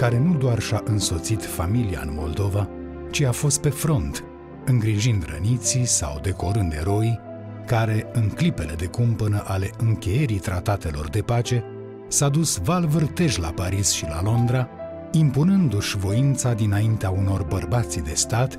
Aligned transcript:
Exemplul 0.00 0.06
reginei 0.06 0.06
Maria, 0.06 0.06
care 0.06 0.18
nu 0.18 0.34
doar 0.38 0.58
și-a 0.58 0.82
însoțit 0.84 1.44
familia 1.44 2.00
în 2.02 2.14
Moldova, 2.14 2.68
ci 3.10 3.20
a 3.20 3.32
fost 3.32 3.60
pe 3.60 3.68
front, 3.68 4.24
îngrijind 4.64 5.24
răniții 5.32 5.84
sau 5.84 6.18
decorând 6.22 6.72
eroi, 6.72 7.20
care, 7.66 8.06
în 8.12 8.28
clipele 8.28 8.74
de 8.76 8.86
cumpănă 8.86 9.42
ale 9.46 9.70
încheierii 9.78 10.38
tratatelor 10.38 11.08
de 11.08 11.20
pace, 11.20 11.64
s-a 12.08 12.28
dus 12.28 12.60
val 12.62 12.86
vârtej 12.86 13.36
la 13.36 13.48
Paris 13.48 13.90
și 13.90 14.04
la 14.04 14.22
Londra, 14.22 14.68
impunându-și 15.12 15.96
voința 15.96 16.52
dinaintea 16.52 17.10
unor 17.10 17.42
bărbați 17.42 18.00
de 18.00 18.14
stat, 18.14 18.58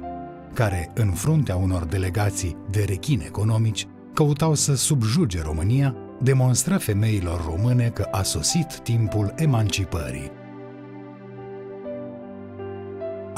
care, 0.53 0.91
în 0.93 1.11
fruntea 1.11 1.55
unor 1.55 1.83
delegații 1.85 2.57
de 2.69 2.83
rechini 2.87 3.23
economici, 3.25 3.87
căutau 4.13 4.53
să 4.53 4.75
subjuge 4.75 5.41
România, 5.41 5.95
demonstră 6.21 6.77
femeilor 6.77 7.45
române 7.45 7.89
că 7.89 8.07
a 8.11 8.21
sosit 8.21 8.79
timpul 8.79 9.33
emancipării. 9.35 10.38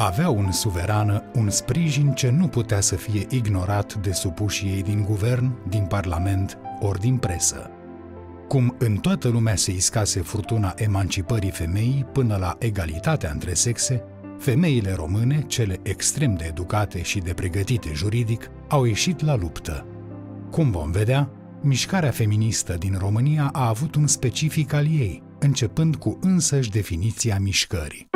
Aveau 0.03 0.39
în 0.39 0.51
suverană 0.51 1.23
un 1.33 1.49
sprijin 1.49 2.13
ce 2.13 2.29
nu 2.29 2.47
putea 2.47 2.79
să 2.79 2.95
fie 2.95 3.25
ignorat 3.29 3.93
de 3.93 4.11
supușii 4.11 4.69
ei 4.69 4.81
din 4.81 5.03
guvern, 5.03 5.69
din 5.69 5.85
parlament 5.85 6.57
ori 6.79 6.99
din 6.99 7.17
presă. 7.17 7.69
Cum 8.47 8.75
în 8.79 8.95
toată 8.95 9.27
lumea 9.27 9.55
se 9.55 9.71
iscase 9.71 10.21
furtuna 10.21 10.73
emancipării 10.75 11.49
femeii 11.49 12.05
până 12.11 12.35
la 12.35 12.55
egalitatea 12.59 13.31
între 13.31 13.53
sexe, 13.53 14.03
femeile 14.39 14.93
române, 14.93 15.43
cele 15.47 15.79
extrem 15.83 16.35
de 16.35 16.45
educate 16.47 17.01
și 17.01 17.19
de 17.19 17.33
pregătite 17.33 17.89
juridic, 17.93 18.51
au 18.67 18.83
ieșit 18.83 19.25
la 19.25 19.35
luptă. 19.35 19.85
Cum 20.51 20.71
vom 20.71 20.91
vedea, 20.91 21.29
mișcarea 21.61 22.11
feministă 22.11 22.73
din 22.73 22.95
România 22.99 23.49
a 23.53 23.67
avut 23.67 23.95
un 23.95 24.07
specific 24.07 24.73
al 24.73 24.85
ei, 24.85 25.23
începând 25.39 25.95
cu 25.95 26.17
însăși 26.21 26.69
definiția 26.69 27.37
mișcării. 27.39 28.10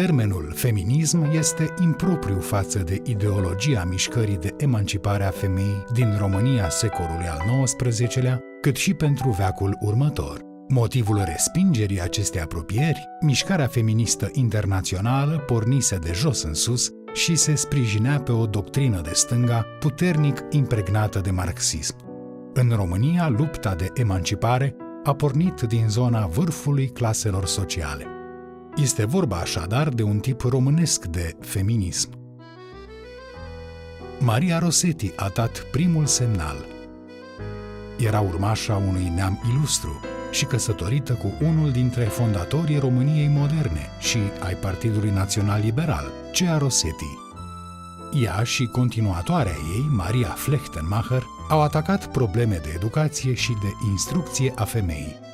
Termenul 0.00 0.52
feminism 0.54 1.22
este 1.32 1.74
impropriu 1.82 2.40
față 2.40 2.78
de 2.78 3.02
ideologia 3.04 3.84
mișcării 3.84 4.36
de 4.36 4.54
emancipare 4.56 5.24
a 5.24 5.30
femeii 5.30 5.84
din 5.92 6.16
România 6.18 6.68
secolului 6.68 7.26
al 7.26 7.64
XIX-lea, 7.64 8.40
cât 8.60 8.76
și 8.76 8.94
pentru 8.94 9.30
veacul 9.30 9.76
următor. 9.80 10.40
Motivul 10.68 11.22
respingerii 11.24 12.02
acestei 12.02 12.40
apropieri, 12.40 13.08
mișcarea 13.20 13.66
feministă 13.66 14.28
internațională 14.32 15.38
pornise 15.38 15.96
de 15.96 16.12
jos 16.14 16.42
în 16.42 16.54
sus 16.54 16.90
și 17.12 17.34
se 17.34 17.54
sprijinea 17.54 18.20
pe 18.20 18.32
o 18.32 18.46
doctrină 18.46 19.00
de 19.00 19.12
stânga 19.12 19.66
puternic 19.80 20.44
impregnată 20.50 21.18
de 21.18 21.30
marxism. 21.30 21.96
În 22.54 22.72
România, 22.74 23.28
lupta 23.28 23.74
de 23.74 23.90
emancipare 23.94 24.76
a 25.04 25.14
pornit 25.14 25.60
din 25.60 25.88
zona 25.88 26.26
vârfului 26.26 26.88
claselor 26.88 27.46
sociale. 27.46 28.19
Este 28.76 29.04
vorba 29.04 29.36
așadar 29.36 29.88
de 29.88 30.02
un 30.02 30.18
tip 30.18 30.40
românesc 30.40 31.04
de 31.04 31.36
feminism. 31.40 32.10
Maria 34.18 34.58
Rossetti 34.58 35.12
a 35.16 35.30
dat 35.34 35.66
primul 35.70 36.06
semnal. 36.06 36.56
Era 37.98 38.20
urmașa 38.20 38.76
unui 38.76 39.12
neam 39.14 39.40
ilustru 39.50 40.00
și 40.30 40.44
căsătorită 40.44 41.12
cu 41.12 41.44
unul 41.44 41.70
dintre 41.70 42.04
fondatorii 42.04 42.78
României 42.78 43.28
moderne 43.28 43.86
și 43.98 44.18
ai 44.44 44.54
Partidului 44.54 45.10
Național 45.10 45.60
Liberal, 45.60 46.12
Cea 46.32 46.58
Rossetti. 46.58 47.18
Ea 48.22 48.42
și 48.42 48.66
continuatoarea 48.66 49.56
ei, 49.74 49.86
Maria 49.90 50.28
Flechtenmacher, 50.28 51.22
au 51.48 51.62
atacat 51.62 52.10
probleme 52.10 52.60
de 52.62 52.72
educație 52.74 53.34
și 53.34 53.52
de 53.62 53.88
instrucție 53.90 54.52
a 54.56 54.64
femeii. 54.64 55.29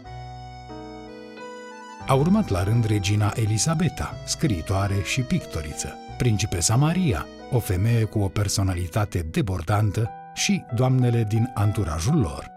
A 2.07 2.15
urmat 2.15 2.49
la 2.49 2.63
rând 2.63 2.85
regina 2.85 3.33
Elisabeta, 3.35 4.15
scriitoare 4.25 4.95
și 5.05 5.21
pictoriță, 5.21 5.95
principesa 6.17 6.77
Maria, 6.77 7.27
o 7.51 7.59
femeie 7.59 8.05
cu 8.05 8.19
o 8.19 8.29
personalitate 8.29 9.19
debordantă 9.31 10.11
și 10.35 10.65
doamnele 10.75 11.25
din 11.29 11.51
anturajul 11.55 12.21
lor. 12.21 12.51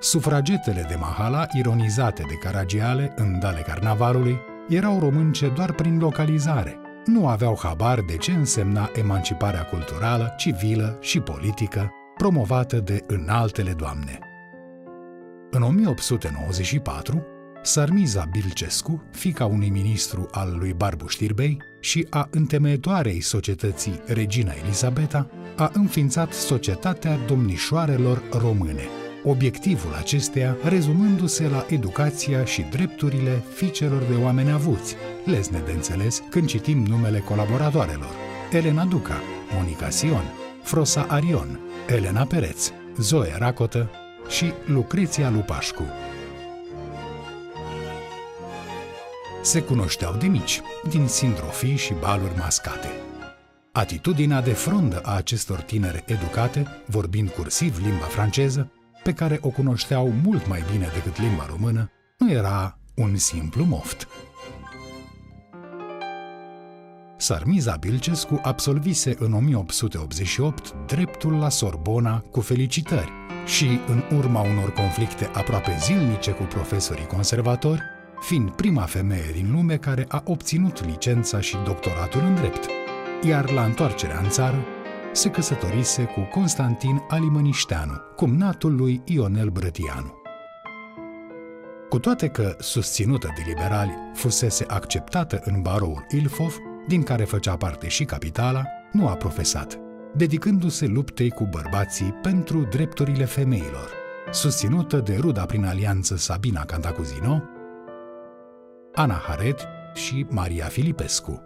Sufragetele 0.00 0.86
de 0.88 0.94
Mahala, 0.94 1.46
ironizate 1.52 2.24
de 2.28 2.34
Caragiale 2.34 3.12
în 3.16 3.38
dale 3.38 3.60
carnavalului, 3.60 4.36
erau 4.68 4.98
românce 4.98 5.48
doar 5.48 5.72
prin 5.72 5.98
localizare. 5.98 6.76
Nu 7.04 7.28
aveau 7.28 7.58
habar 7.62 8.00
de 8.00 8.16
ce 8.16 8.32
însemna 8.32 8.90
emanciparea 8.94 9.64
culturală, 9.64 10.34
civilă 10.36 10.96
și 11.00 11.20
politică, 11.20 11.90
promovată 12.16 12.76
de 12.76 13.04
înaltele 13.06 13.72
doamne. 13.72 14.18
În 15.50 15.62
1894, 15.62 17.26
Sarmiza 17.64 18.28
Bilcescu, 18.30 19.02
fica 19.10 19.46
unui 19.46 19.68
ministru 19.70 20.28
al 20.30 20.56
lui 20.58 20.72
Barbu 20.72 21.06
Știrbei 21.06 21.62
și 21.80 22.06
a 22.10 22.28
întemeietoarei 22.30 23.20
societății 23.20 24.00
Regina 24.06 24.52
Elisabeta, 24.62 25.30
a 25.56 25.70
înființat 25.74 26.32
Societatea 26.32 27.18
Domnișoarelor 27.26 28.22
Române, 28.32 28.88
obiectivul 29.24 29.94
acesteia 29.98 30.56
rezumându-se 30.64 31.48
la 31.48 31.66
educația 31.68 32.44
și 32.44 32.62
drepturile 32.62 33.42
fiicelor 33.54 34.02
de 34.02 34.14
oameni 34.14 34.50
avuți, 34.50 34.96
lesne 35.24 35.62
de 35.64 35.72
înțeles 35.72 36.22
când 36.30 36.46
citim 36.46 36.78
numele 36.84 37.18
colaboratoarelor. 37.18 38.14
Elena 38.52 38.84
Duca, 38.84 39.20
Monica 39.54 39.90
Sion, 39.90 40.24
Frosa 40.62 41.06
Arion, 41.08 41.60
Elena 41.88 42.24
Pereț, 42.24 42.70
Zoe 42.98 43.34
Racotă 43.38 43.90
și 44.28 44.52
Lucreția 44.66 45.30
Lupașcu. 45.30 45.82
Se 49.42 49.62
cunoșteau 49.62 50.14
de 50.14 50.26
mici, 50.26 50.60
din 50.88 51.06
sindrofii 51.06 51.76
și 51.76 51.94
baluri 52.00 52.38
mascate. 52.38 52.88
Atitudinea 53.72 54.42
de 54.42 54.52
frondă 54.52 55.00
a 55.02 55.16
acestor 55.16 55.60
tinere 55.60 56.04
educate, 56.06 56.66
vorbind 56.86 57.28
cursiv 57.28 57.78
limba 57.84 58.04
franceză, 58.04 58.72
pe 59.02 59.12
care 59.12 59.38
o 59.42 59.48
cunoșteau 59.48 60.12
mult 60.24 60.48
mai 60.48 60.64
bine 60.70 60.88
decât 60.94 61.20
limba 61.20 61.46
română, 61.50 61.90
nu 62.18 62.30
era 62.30 62.78
un 62.94 63.16
simplu 63.16 63.64
moft. 63.64 64.08
Sarmiza 67.16 67.76
Bilcescu 67.76 68.40
absolvise 68.42 69.16
în 69.18 69.32
1888 69.32 70.74
dreptul 70.86 71.32
la 71.32 71.48
Sorbona 71.48 72.18
cu 72.18 72.40
felicitări 72.40 73.12
și, 73.46 73.80
în 73.86 74.16
urma 74.16 74.40
unor 74.40 74.72
conflicte 74.72 75.30
aproape 75.34 75.76
zilnice 75.80 76.30
cu 76.30 76.42
profesorii 76.42 77.06
conservatori, 77.06 77.82
fiind 78.22 78.50
prima 78.50 78.82
femeie 78.82 79.30
din 79.32 79.52
lume 79.52 79.76
care 79.76 80.04
a 80.08 80.22
obținut 80.24 80.86
licența 80.86 81.40
și 81.40 81.56
doctoratul 81.64 82.20
în 82.20 82.34
drept, 82.34 82.68
iar 83.26 83.50
la 83.50 83.64
întoarcerea 83.64 84.18
în 84.18 84.28
țară 84.28 84.64
se 85.12 85.30
căsătorise 85.30 86.04
cu 86.04 86.20
Constantin 86.20 87.02
Alimănișteanu, 87.08 87.92
cumnatul 88.16 88.76
lui 88.76 89.02
Ionel 89.04 89.48
Brătianu. 89.48 90.12
Cu 91.88 91.98
toate 91.98 92.28
că, 92.28 92.56
susținută 92.58 93.32
de 93.36 93.42
liberali, 93.46 93.92
fusese 94.14 94.64
acceptată 94.68 95.40
în 95.44 95.62
baroul 95.62 96.06
Ilfov, 96.10 96.56
din 96.88 97.02
care 97.02 97.24
făcea 97.24 97.56
parte 97.56 97.88
și 97.88 98.04
capitala, 98.04 98.64
nu 98.92 99.08
a 99.08 99.14
profesat, 99.14 99.78
dedicându-se 100.14 100.86
luptei 100.86 101.30
cu 101.30 101.48
bărbații 101.50 102.18
pentru 102.22 102.66
drepturile 102.70 103.24
femeilor, 103.24 103.90
susținută 104.30 104.96
de 104.96 105.16
ruda 105.20 105.44
prin 105.44 105.64
alianță 105.64 106.16
Sabina 106.16 106.64
Cantacuzino, 106.64 107.42
Ana 108.94 109.22
Haret 109.26 109.66
și 109.94 110.26
Maria 110.28 110.66
Filipescu. 110.66 111.42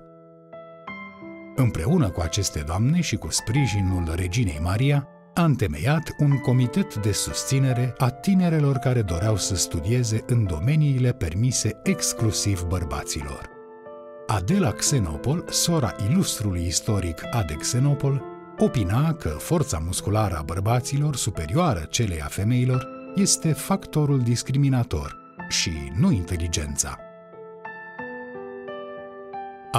Împreună 1.57 2.11
cu 2.11 2.21
aceste 2.21 2.63
doamne 2.67 3.01
și 3.01 3.17
cu 3.17 3.31
sprijinul 3.31 4.13
reginei 4.15 4.59
Maria, 4.63 5.09
a 5.35 5.45
întemeiat 5.45 6.03
un 6.19 6.39
comitet 6.39 6.95
de 6.95 7.13
susținere 7.13 7.95
a 7.99 8.11
tinerelor 8.11 8.77
care 8.77 9.03
doreau 9.03 9.37
să 9.37 9.57
studieze 9.57 10.25
în 10.27 10.47
domeniile 10.47 11.13
permise 11.13 11.81
exclusiv 11.83 12.63
bărbaților. 12.63 13.51
Adela 14.27 14.73
Xenopol, 14.73 15.45
sora 15.49 15.95
ilustrului 16.11 16.67
istoric 16.67 17.23
Ade 17.31 17.55
Xenopol, 17.55 18.23
opina 18.59 19.15
că 19.15 19.29
forța 19.29 19.79
musculară 19.79 20.37
a 20.37 20.43
bărbaților, 20.43 21.17
superioară 21.17 21.87
celei 21.91 22.21
a 22.21 22.27
femeilor, 22.27 22.89
este 23.15 23.53
factorul 23.53 24.21
discriminator 24.21 25.17
și 25.49 25.93
nu 25.99 26.11
inteligența. 26.11 27.06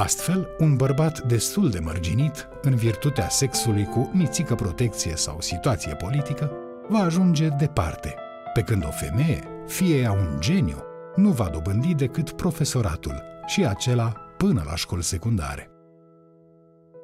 Astfel, 0.04 0.48
un 0.58 0.76
bărbat 0.76 1.20
destul 1.20 1.70
de 1.70 1.80
mărginit, 1.80 2.48
în 2.62 2.76
virtutea 2.76 3.30
sexului 3.30 3.86
cu 3.86 4.12
nițică 4.14 4.56
protecție 4.56 5.16
sau 5.16 5.42
situație 5.42 5.96
politică, 5.96 6.52
va 6.90 7.00
ajunge 7.00 7.48
departe, 7.48 8.16
pe 8.54 8.62
când 8.62 8.86
o 8.86 8.92
femeie, 8.92 9.44
fie 9.68 9.98
ea 9.98 10.12
un 10.12 10.38
geniu, 10.40 10.84
nu 11.16 11.30
va 11.30 11.50
dobândi 11.50 11.94
decât 11.94 12.32
profesoratul 12.32 13.24
și 13.46 13.66
acela 13.66 14.14
până 14.38 14.64
la 14.66 14.76
școli 14.76 15.04
secundare. 15.04 15.77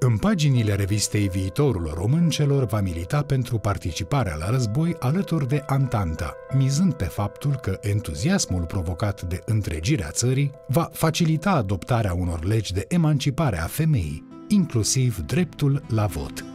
În 0.06 0.18
paginile 0.18 0.76
revistei 0.76 1.28
Viitorul 1.28 1.92
Româncelor 1.96 2.66
va 2.66 2.82
milita 2.82 3.22
pentru 3.22 3.58
participarea 3.58 4.36
la 4.36 4.50
război 4.50 4.96
alături 5.00 5.48
de 5.48 5.64
Antanta, 5.68 6.34
mizând 6.56 6.94
pe 6.94 7.04
faptul 7.04 7.56
că 7.56 7.78
entuziasmul 7.82 8.64
provocat 8.64 9.22
de 9.22 9.40
întregirea 9.46 10.10
țării 10.12 10.52
va 10.68 10.90
facilita 10.94 11.52
adoptarea 11.52 12.14
unor 12.14 12.44
legi 12.44 12.74
de 12.74 12.86
emancipare 12.88 13.60
a 13.60 13.66
femeii, 13.66 14.28
inclusiv 14.48 15.18
dreptul 15.18 15.84
la 15.88 16.06
vot. 16.06 16.46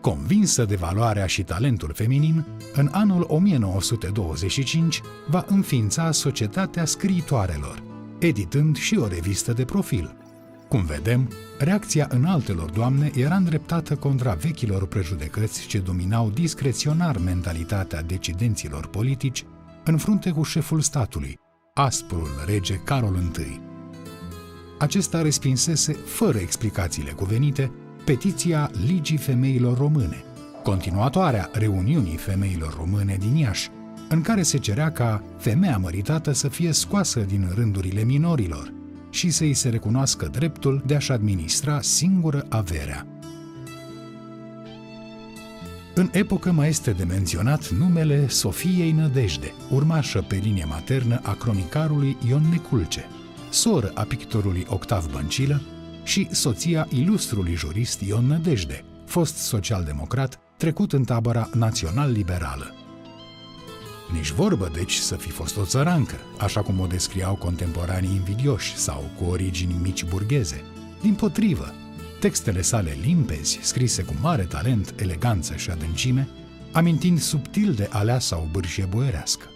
Convinsă 0.00 0.64
de 0.64 0.76
valoarea 0.76 1.26
și 1.26 1.42
talentul 1.42 1.92
feminin, 1.94 2.46
în 2.74 2.88
anul 2.92 3.24
1925 3.28 5.00
va 5.28 5.44
înființa 5.48 6.10
Societatea 6.10 6.84
Scriitoarelor, 6.84 7.91
editând 8.26 8.76
și 8.76 8.96
o 8.96 9.06
revistă 9.06 9.52
de 9.52 9.64
profil. 9.64 10.16
Cum 10.68 10.84
vedem, 10.84 11.30
reacția 11.58 12.06
în 12.10 12.24
altelor 12.24 12.70
doamne 12.70 13.10
era 13.14 13.34
îndreptată 13.34 13.94
contra 13.94 14.32
vechilor 14.32 14.86
prejudecăți 14.86 15.66
ce 15.66 15.78
dominau 15.78 16.30
discreționar 16.30 17.18
mentalitatea 17.18 18.02
decidenților 18.02 18.86
politici 18.86 19.44
în 19.84 19.96
frunte 19.96 20.30
cu 20.30 20.42
șeful 20.42 20.80
statului, 20.80 21.38
asprul 21.74 22.28
rege 22.46 22.74
Carol 22.74 23.16
I. 23.38 23.60
Acesta 24.78 25.22
respinsese, 25.22 25.92
fără 25.92 26.38
explicațiile 26.38 27.10
cuvenite, 27.10 27.72
petiția 28.04 28.70
Ligii 28.86 29.16
Femeilor 29.16 29.78
Române, 29.78 30.24
continuatoarea 30.62 31.50
reuniunii 31.52 32.16
femeilor 32.16 32.74
române 32.76 33.16
din 33.20 33.36
Iași, 33.36 33.70
în 34.12 34.22
care 34.22 34.42
se 34.42 34.58
cerea 34.58 34.92
ca 34.92 35.22
femeia 35.38 35.76
măritată 35.76 36.32
să 36.32 36.48
fie 36.48 36.72
scoasă 36.72 37.20
din 37.20 37.52
rândurile 37.54 38.02
minorilor 38.02 38.72
și 39.10 39.30
să-i 39.30 39.54
se 39.54 39.68
recunoască 39.68 40.26
dreptul 40.26 40.82
de 40.86 40.94
a-și 40.94 41.12
administra 41.12 41.80
singură 41.80 42.46
averea. 42.48 43.06
În 45.94 46.08
epocă 46.12 46.52
mai 46.52 46.68
este 46.68 46.90
de 46.90 47.04
menționat 47.04 47.70
numele 47.70 48.28
Sofiei 48.28 48.92
Nădejde, 48.92 49.52
urmașă 49.70 50.24
pe 50.28 50.36
linie 50.36 50.64
maternă 50.64 51.20
a 51.22 51.34
cronicarului 51.34 52.16
Ion 52.28 52.48
Neculce, 52.50 53.04
soră 53.50 53.90
a 53.94 54.02
pictorului 54.02 54.66
Octav 54.68 55.10
Băncilă 55.12 55.62
și 56.02 56.28
soția 56.30 56.86
ilustrului 56.90 57.54
jurist 57.54 58.00
Ion 58.00 58.26
Nădejde, 58.26 58.84
fost 59.06 59.36
social-democrat, 59.36 60.38
trecut 60.56 60.92
în 60.92 61.04
tabăra 61.04 61.48
național-liberală. 61.54 62.81
Nici 64.12 64.30
vorbă, 64.30 64.70
deci, 64.72 64.94
să 64.94 65.16
fi 65.16 65.30
fost 65.30 65.56
o 65.56 65.64
țărancă, 65.64 66.14
așa 66.38 66.62
cum 66.62 66.80
o 66.80 66.86
descriau 66.86 67.34
contemporanii 67.34 68.14
invidioși 68.14 68.76
sau 68.76 69.10
cu 69.18 69.24
origini 69.24 69.76
mici 69.82 70.04
burgheze. 70.04 70.64
Din 71.00 71.14
potrivă, 71.14 71.74
textele 72.20 72.62
sale 72.62 72.96
limpezi, 73.02 73.58
scrise 73.62 74.02
cu 74.02 74.14
mare 74.20 74.42
talent, 74.42 74.94
eleganță 74.96 75.56
și 75.56 75.70
adâncime, 75.70 76.28
amintind 76.72 77.20
subtil 77.20 77.72
de 77.72 77.88
aleasa 77.90 78.36
o 78.36 78.44
bârșie 78.50 78.84
boierească. 78.84 79.46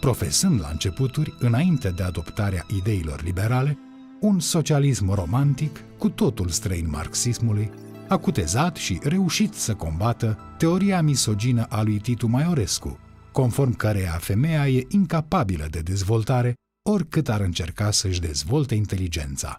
Profesând 0.00 0.60
la 0.60 0.68
începuturi, 0.70 1.34
înainte 1.38 1.88
de 1.88 2.02
adoptarea 2.02 2.66
ideilor 2.76 3.22
liberale, 3.22 3.78
un 4.20 4.40
socialism 4.40 5.14
romantic, 5.14 5.80
cu 5.98 6.08
totul 6.08 6.48
străin 6.48 6.88
marxismului, 6.90 7.70
a 8.08 8.16
cutezat 8.16 8.76
și 8.76 9.00
reușit 9.02 9.54
să 9.54 9.74
combată 9.74 10.38
teoria 10.58 11.02
misogină 11.02 11.66
a 11.68 11.82
lui 11.82 11.98
Titu 11.98 12.26
Maiorescu, 12.26 12.98
conform 13.32 13.76
căreia 13.76 14.18
femeia 14.20 14.68
e 14.68 14.86
incapabilă 14.88 15.66
de 15.70 15.80
dezvoltare 15.80 16.54
oricât 16.88 17.28
ar 17.28 17.40
încerca 17.40 17.90
să-și 17.90 18.20
dezvolte 18.20 18.74
inteligența. 18.74 19.56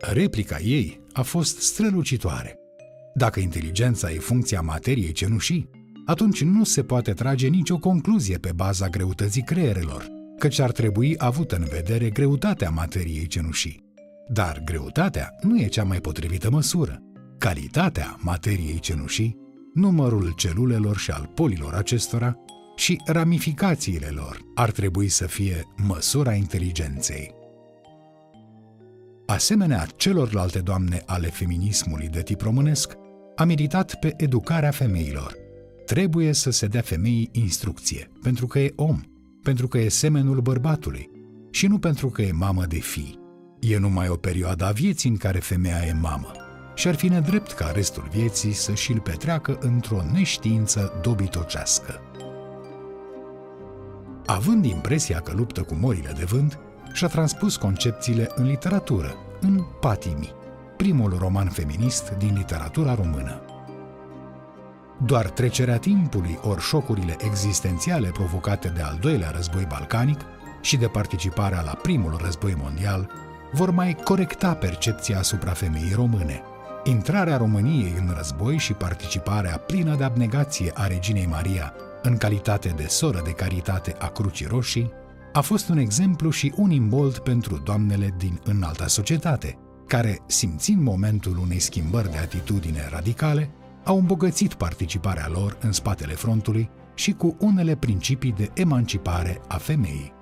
Replica 0.00 0.58
ei 0.58 1.00
a 1.12 1.22
fost 1.22 1.60
strălucitoare. 1.60 2.58
Dacă 3.14 3.40
inteligența 3.40 4.10
e 4.10 4.18
funcția 4.18 4.60
materiei 4.60 5.12
cenușii, 5.12 5.70
atunci 6.06 6.42
nu 6.42 6.64
se 6.64 6.82
poate 6.82 7.12
trage 7.12 7.48
nicio 7.48 7.78
concluzie 7.78 8.38
pe 8.38 8.52
baza 8.52 8.88
greutății 8.88 9.42
creierelor, 9.42 10.06
căci 10.38 10.58
ar 10.58 10.72
trebui 10.72 11.14
avută 11.18 11.56
în 11.56 11.64
vedere 11.70 12.10
greutatea 12.10 12.70
materiei 12.70 13.26
cenușii. 13.26 13.86
Dar 14.28 14.62
greutatea 14.64 15.34
nu 15.40 15.60
e 15.60 15.66
cea 15.66 15.84
mai 15.84 16.00
potrivită 16.00 16.50
măsură. 16.50 17.02
Calitatea 17.38 18.16
materiei 18.20 18.78
cenușii 18.78 19.36
numărul 19.78 20.32
celulelor 20.36 20.96
și 20.96 21.10
al 21.10 21.30
polilor 21.34 21.74
acestora 21.74 22.36
și 22.76 23.00
ramificațiile 23.06 24.06
lor 24.06 24.40
ar 24.54 24.70
trebui 24.70 25.08
să 25.08 25.26
fie 25.26 25.66
măsura 25.76 26.34
inteligenței. 26.34 27.34
Asemenea 29.26 29.86
celorlalte 29.96 30.58
doamne 30.58 31.02
ale 31.06 31.28
feminismului 31.28 32.08
de 32.08 32.22
tip 32.22 32.40
românesc, 32.40 32.94
a 33.36 33.44
meditat 33.44 33.94
pe 33.94 34.14
educarea 34.16 34.70
femeilor. 34.70 35.34
Trebuie 35.84 36.32
să 36.32 36.50
se 36.50 36.66
dea 36.66 36.80
femeii 36.80 37.28
instrucție, 37.32 38.10
pentru 38.22 38.46
că 38.46 38.58
e 38.58 38.72
om, 38.76 39.00
pentru 39.42 39.68
că 39.68 39.78
e 39.78 39.88
semenul 39.88 40.40
bărbatului 40.40 41.10
și 41.50 41.66
nu 41.66 41.78
pentru 41.78 42.08
că 42.08 42.22
e 42.22 42.32
mamă 42.32 42.64
de 42.66 42.78
fii. 42.78 43.18
E 43.60 43.78
numai 43.78 44.08
o 44.08 44.16
perioadă 44.16 44.64
a 44.64 44.70
vieții 44.70 45.10
în 45.10 45.16
care 45.16 45.38
femeia 45.38 45.86
e 45.86 45.92
mamă 45.92 46.32
și 46.78 46.88
ar 46.88 46.94
fi 46.94 47.08
nedrept 47.08 47.52
ca 47.52 47.70
restul 47.74 48.08
vieții 48.10 48.52
să 48.52 48.74
și-l 48.74 49.00
petreacă 49.00 49.58
într-o 49.60 50.02
neștiință 50.12 50.92
dobitocească. 51.02 52.00
Având 54.26 54.64
impresia 54.64 55.20
că 55.20 55.32
luptă 55.34 55.62
cu 55.62 55.74
morile 55.74 56.12
de 56.16 56.24
vânt, 56.24 56.58
și-a 56.92 57.08
transpus 57.08 57.56
concepțiile 57.56 58.30
în 58.34 58.46
literatură, 58.46 59.14
în 59.40 59.64
Patimi, 59.80 60.34
primul 60.76 61.16
roman 61.18 61.48
feminist 61.48 62.10
din 62.10 62.34
literatura 62.36 62.94
română. 62.94 63.40
Doar 65.04 65.30
trecerea 65.30 65.78
timpului 65.78 66.38
ori 66.42 66.60
șocurile 66.60 67.16
existențiale 67.20 68.08
provocate 68.08 68.68
de 68.68 68.80
al 68.80 68.98
doilea 69.00 69.30
război 69.30 69.66
balcanic 69.68 70.20
și 70.60 70.76
de 70.76 70.86
participarea 70.86 71.60
la 71.60 71.72
primul 71.82 72.20
război 72.22 72.54
mondial 72.62 73.10
vor 73.52 73.70
mai 73.70 73.94
corecta 74.04 74.54
percepția 74.54 75.18
asupra 75.18 75.52
femeii 75.52 75.94
române– 75.94 76.42
Intrarea 76.88 77.36
României 77.36 77.94
în 77.98 78.14
război 78.16 78.58
și 78.58 78.72
participarea 78.72 79.56
plină 79.56 79.96
de 79.96 80.04
abnegație 80.04 80.70
a 80.74 80.86
reginei 80.86 81.26
Maria 81.26 81.72
în 82.02 82.16
calitate 82.16 82.68
de 82.76 82.86
soră 82.86 83.20
de 83.24 83.30
caritate 83.30 83.94
a 83.98 84.06
Crucii 84.06 84.46
Roșii 84.46 84.92
a 85.32 85.40
fost 85.40 85.68
un 85.68 85.78
exemplu 85.78 86.30
și 86.30 86.52
un 86.56 86.70
imbold 86.70 87.18
pentru 87.18 87.60
doamnele 87.64 88.14
din 88.18 88.40
înalta 88.44 88.86
societate, 88.86 89.58
care, 89.86 90.18
simțind 90.26 90.82
momentul 90.82 91.38
unei 91.42 91.58
schimbări 91.58 92.10
de 92.10 92.18
atitudine 92.18 92.88
radicale, 92.90 93.50
au 93.84 93.98
îmbogățit 93.98 94.54
participarea 94.54 95.28
lor 95.32 95.56
în 95.60 95.72
spatele 95.72 96.12
frontului 96.12 96.70
și 96.94 97.12
cu 97.12 97.36
unele 97.40 97.76
principii 97.76 98.32
de 98.32 98.50
emancipare 98.54 99.40
a 99.48 99.56
femeii. 99.56 100.12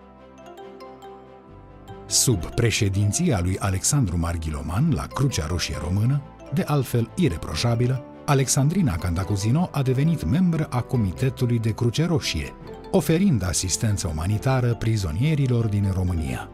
Sub 2.06 2.44
președinția 2.44 3.40
lui 3.40 3.58
Alexandru 3.58 4.18
Marghiloman 4.18 4.92
la 4.94 5.06
Crucea 5.06 5.46
Roșie 5.46 5.76
Română, 5.80 6.22
de 6.56 6.62
altfel 6.66 7.10
ireproșabilă, 7.14 8.04
Alexandrina 8.24 8.96
Cantacuzino 8.96 9.68
a 9.72 9.82
devenit 9.82 10.24
membră 10.24 10.66
a 10.70 10.80
Comitetului 10.80 11.58
de 11.58 11.70
Cruce 11.70 12.04
Roșie, 12.04 12.54
oferind 12.90 13.44
asistență 13.44 14.08
umanitară 14.08 14.74
prizonierilor 14.74 15.66
din 15.66 15.90
România. 15.94 16.48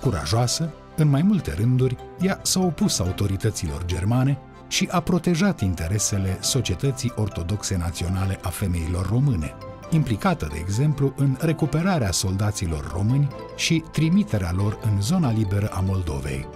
Curajoasă, 0.00 0.72
în 0.96 1.08
mai 1.08 1.22
multe 1.22 1.54
rânduri, 1.54 1.96
ea 2.20 2.40
s-a 2.42 2.60
opus 2.60 2.98
autorităților 2.98 3.84
germane 3.84 4.38
și 4.68 4.88
a 4.90 5.00
protejat 5.00 5.60
interesele 5.60 6.38
Societății 6.40 7.12
Ortodoxe 7.16 7.76
Naționale 7.76 8.38
a 8.42 8.48
Femeilor 8.48 9.08
Române, 9.08 9.54
implicată, 9.90 10.48
de 10.52 10.58
exemplu, 10.58 11.12
în 11.16 11.36
recuperarea 11.40 12.10
soldaților 12.10 12.90
români 12.92 13.28
și 13.56 13.84
trimiterea 13.92 14.52
lor 14.56 14.78
în 14.82 15.00
zona 15.00 15.30
liberă 15.30 15.70
a 15.72 15.80
Moldovei. 15.86 16.46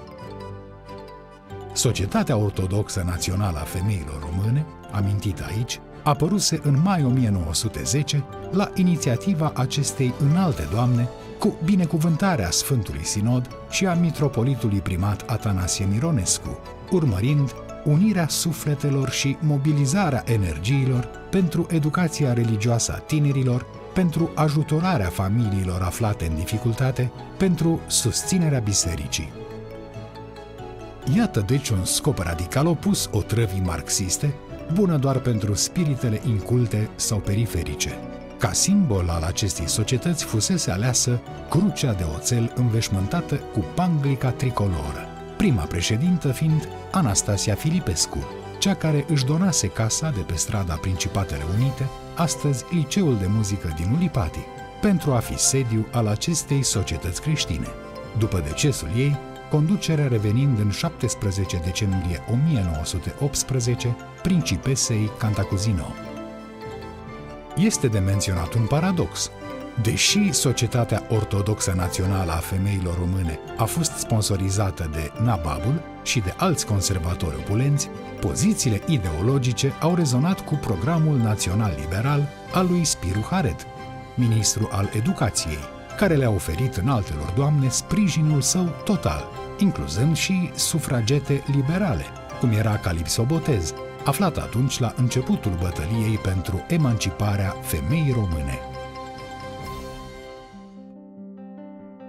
Societatea 1.73 2.37
Ortodoxă 2.37 3.03
Națională 3.07 3.59
a 3.59 3.65
Femeilor 3.65 4.29
Române, 4.31 4.67
amintită 4.91 5.45
aici, 5.49 5.81
apăruse 6.03 6.61
în 6.63 6.81
mai 6.83 7.05
1910 7.05 8.25
la 8.51 8.71
inițiativa 8.75 9.53
acestei 9.55 10.15
înalte 10.31 10.69
doamne 10.73 11.09
cu 11.39 11.55
binecuvântarea 11.65 12.51
Sfântului 12.51 13.05
Sinod 13.05 13.49
și 13.71 13.87
a 13.87 13.95
mitropolitului 13.95 14.79
primat 14.81 15.31
Atanasie 15.31 15.87
Mironescu, 15.93 16.59
urmărind 16.91 17.55
unirea 17.85 18.29
sufletelor 18.29 19.11
și 19.11 19.37
mobilizarea 19.41 20.23
energiilor 20.27 21.09
pentru 21.31 21.67
educația 21.71 22.33
religioasă 22.33 22.93
a 22.97 22.99
tinerilor, 22.99 23.67
pentru 23.95 24.31
ajutorarea 24.35 25.09
familiilor 25.09 25.83
aflate 25.83 26.27
în 26.27 26.35
dificultate, 26.35 27.13
pentru 27.37 27.81
susținerea 27.87 28.59
bisericii. 28.59 29.33
Iată 31.17 31.45
deci 31.47 31.69
un 31.69 31.85
scop 31.85 32.19
radical 32.19 32.67
opus 32.67 33.09
otrăvii 33.13 33.63
marxiste, 33.65 34.35
bună 34.73 34.97
doar 34.97 35.19
pentru 35.19 35.55
spiritele 35.55 36.21
inculte 36.27 36.89
sau 36.95 37.19
periferice. 37.19 37.99
Ca 38.39 38.53
simbol 38.53 39.09
al 39.09 39.23
acestei 39.23 39.69
societăți 39.69 40.25
fusese 40.25 40.71
aleasă 40.71 41.21
crucea 41.49 41.93
de 41.93 42.05
oțel 42.15 42.53
înveșmântată 42.57 43.35
cu 43.35 43.65
panglica 43.75 44.31
tricoloră, 44.31 45.07
prima 45.41 45.63
președintă 45.63 46.33
fiind 46.33 46.69
Anastasia 46.91 47.55
Filipescu, 47.55 48.27
cea 48.59 48.75
care 48.75 49.05
își 49.09 49.25
donase 49.25 49.69
casa 49.69 50.11
de 50.11 50.21
pe 50.21 50.35
strada 50.35 50.75
Principatele 50.75 51.43
Unite, 51.59 51.89
astăzi 52.17 52.65
Liceul 52.71 53.17
de 53.17 53.27
Muzică 53.29 53.75
din 53.77 53.93
Ulipati, 53.97 54.39
pentru 54.81 55.13
a 55.13 55.19
fi 55.19 55.39
sediu 55.39 55.87
al 55.93 56.07
acestei 56.07 56.63
societăți 56.63 57.23
creștine. 57.23 57.67
După 58.19 58.41
decesul 58.41 58.89
ei, 58.97 59.19
conducerea 59.51 60.09
revenind 60.09 60.59
în 60.59 60.71
17 60.71 61.61
decembrie 61.65 62.25
1918 62.33 63.97
principesei 64.23 65.11
Cantacuzino. 65.19 65.87
Este 67.57 67.87
de 67.87 67.99
menționat 67.99 68.55
un 68.55 68.67
paradox. 68.67 69.31
Deși 69.83 70.33
Societatea 70.33 71.03
Ortodoxă 71.09 71.73
Națională 71.77 72.33
a 72.33 72.37
Femeilor 72.37 72.99
Române 72.99 73.39
a 73.57 73.65
fost 73.65 73.93
sponsorizată 73.93 74.91
de 74.93 75.13
Nababul 75.23 75.83
și 76.03 76.21
de 76.21 76.35
alți 76.37 76.67
conservatori 76.67 77.37
opulenți, 77.37 77.89
pozițiile 78.21 78.83
ideologice 78.87 79.73
au 79.81 79.95
rezonat 79.95 80.45
cu 80.45 80.55
programul 80.55 81.17
național 81.17 81.75
liberal 81.81 82.29
al 82.53 82.67
lui 82.71 82.85
Spiru 82.85 83.27
Haret, 83.31 83.67
ministru 84.17 84.69
al 84.73 84.91
educației, 84.97 85.59
care 85.97 86.15
le-a 86.15 86.31
oferit 86.31 86.77
în 86.77 86.89
altelor 86.89 87.33
doamne 87.37 87.69
sprijinul 87.69 88.41
său 88.41 88.69
total, 88.85 89.29
incluzând 89.59 90.17
și 90.17 90.51
sufragete 90.55 91.45
liberale, 91.53 92.05
cum 92.41 92.51
era 92.51 92.77
Calipso 92.77 93.23
Botez, 93.23 93.75
aflat 94.05 94.37
atunci 94.37 94.79
la 94.79 94.93
începutul 94.97 95.53
bătăliei 95.61 96.19
pentru 96.23 96.65
emanciparea 96.69 97.57
femeii 97.63 98.13
române. 98.13 98.70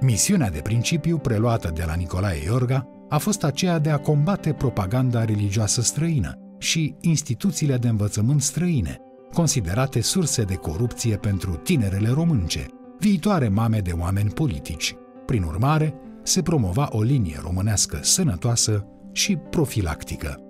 Misiunea 0.03 0.49
de 0.49 0.59
principiu 0.59 1.17
preluată 1.17 1.71
de 1.73 1.83
la 1.85 1.93
Nicolae 1.93 2.43
Iorga 2.43 2.87
a 3.09 3.17
fost 3.17 3.43
aceea 3.43 3.79
de 3.79 3.89
a 3.89 3.97
combate 3.97 4.53
propaganda 4.53 5.25
religioasă 5.25 5.81
străină 5.81 6.37
și 6.57 6.95
instituțiile 6.99 7.77
de 7.77 7.87
învățământ 7.87 8.41
străine, 8.41 8.97
considerate 9.33 10.01
surse 10.01 10.43
de 10.43 10.55
corupție 10.55 11.17
pentru 11.17 11.55
tinerele 11.55 12.09
românce, 12.09 12.65
viitoare 12.99 13.47
mame 13.47 13.79
de 13.79 13.91
oameni 13.99 14.29
politici. 14.29 14.95
Prin 15.25 15.43
urmare, 15.43 15.93
se 16.23 16.41
promova 16.41 16.87
o 16.91 17.01
linie 17.01 17.39
românească 17.41 17.99
sănătoasă 18.01 18.85
și 19.11 19.35
profilactică. 19.35 20.41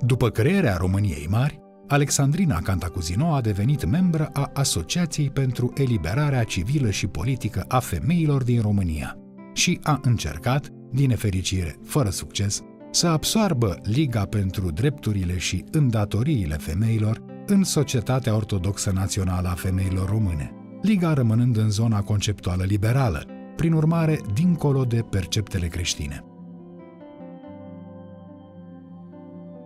După 0.00 0.28
crearea 0.28 0.76
României 0.76 1.26
Mari, 1.30 1.60
Alexandrina 1.88 2.60
Cantacuzino 2.60 3.34
a 3.34 3.40
devenit 3.40 3.84
membră 3.84 4.30
a 4.32 4.50
Asociației 4.54 5.30
pentru 5.30 5.72
Eliberarea 5.76 6.42
Civilă 6.42 6.90
și 6.90 7.06
Politică 7.06 7.64
a 7.68 7.78
Femeilor 7.78 8.42
din 8.42 8.60
România 8.60 9.18
și 9.52 9.80
a 9.82 10.00
încercat, 10.02 10.68
din 10.92 11.08
nefericire, 11.08 11.78
fără 11.84 12.10
succes, 12.10 12.62
să 12.90 13.06
absoarbă 13.06 13.78
Liga 13.82 14.24
pentru 14.24 14.70
Drepturile 14.70 15.38
și 15.38 15.64
Îndatoriile 15.70 16.56
Femeilor 16.56 17.22
în 17.46 17.64
Societatea 17.64 18.34
Ortodoxă 18.34 18.90
Națională 18.90 19.48
a 19.48 19.54
Femeilor 19.54 20.08
Române, 20.08 20.50
Liga 20.82 21.12
rămânând 21.12 21.56
în 21.56 21.70
zona 21.70 22.00
conceptuală 22.00 22.64
liberală, 22.64 23.24
prin 23.56 23.72
urmare 23.72 24.20
dincolo 24.34 24.84
de 24.84 25.04
perceptele 25.10 25.66
creștine. 25.66 26.24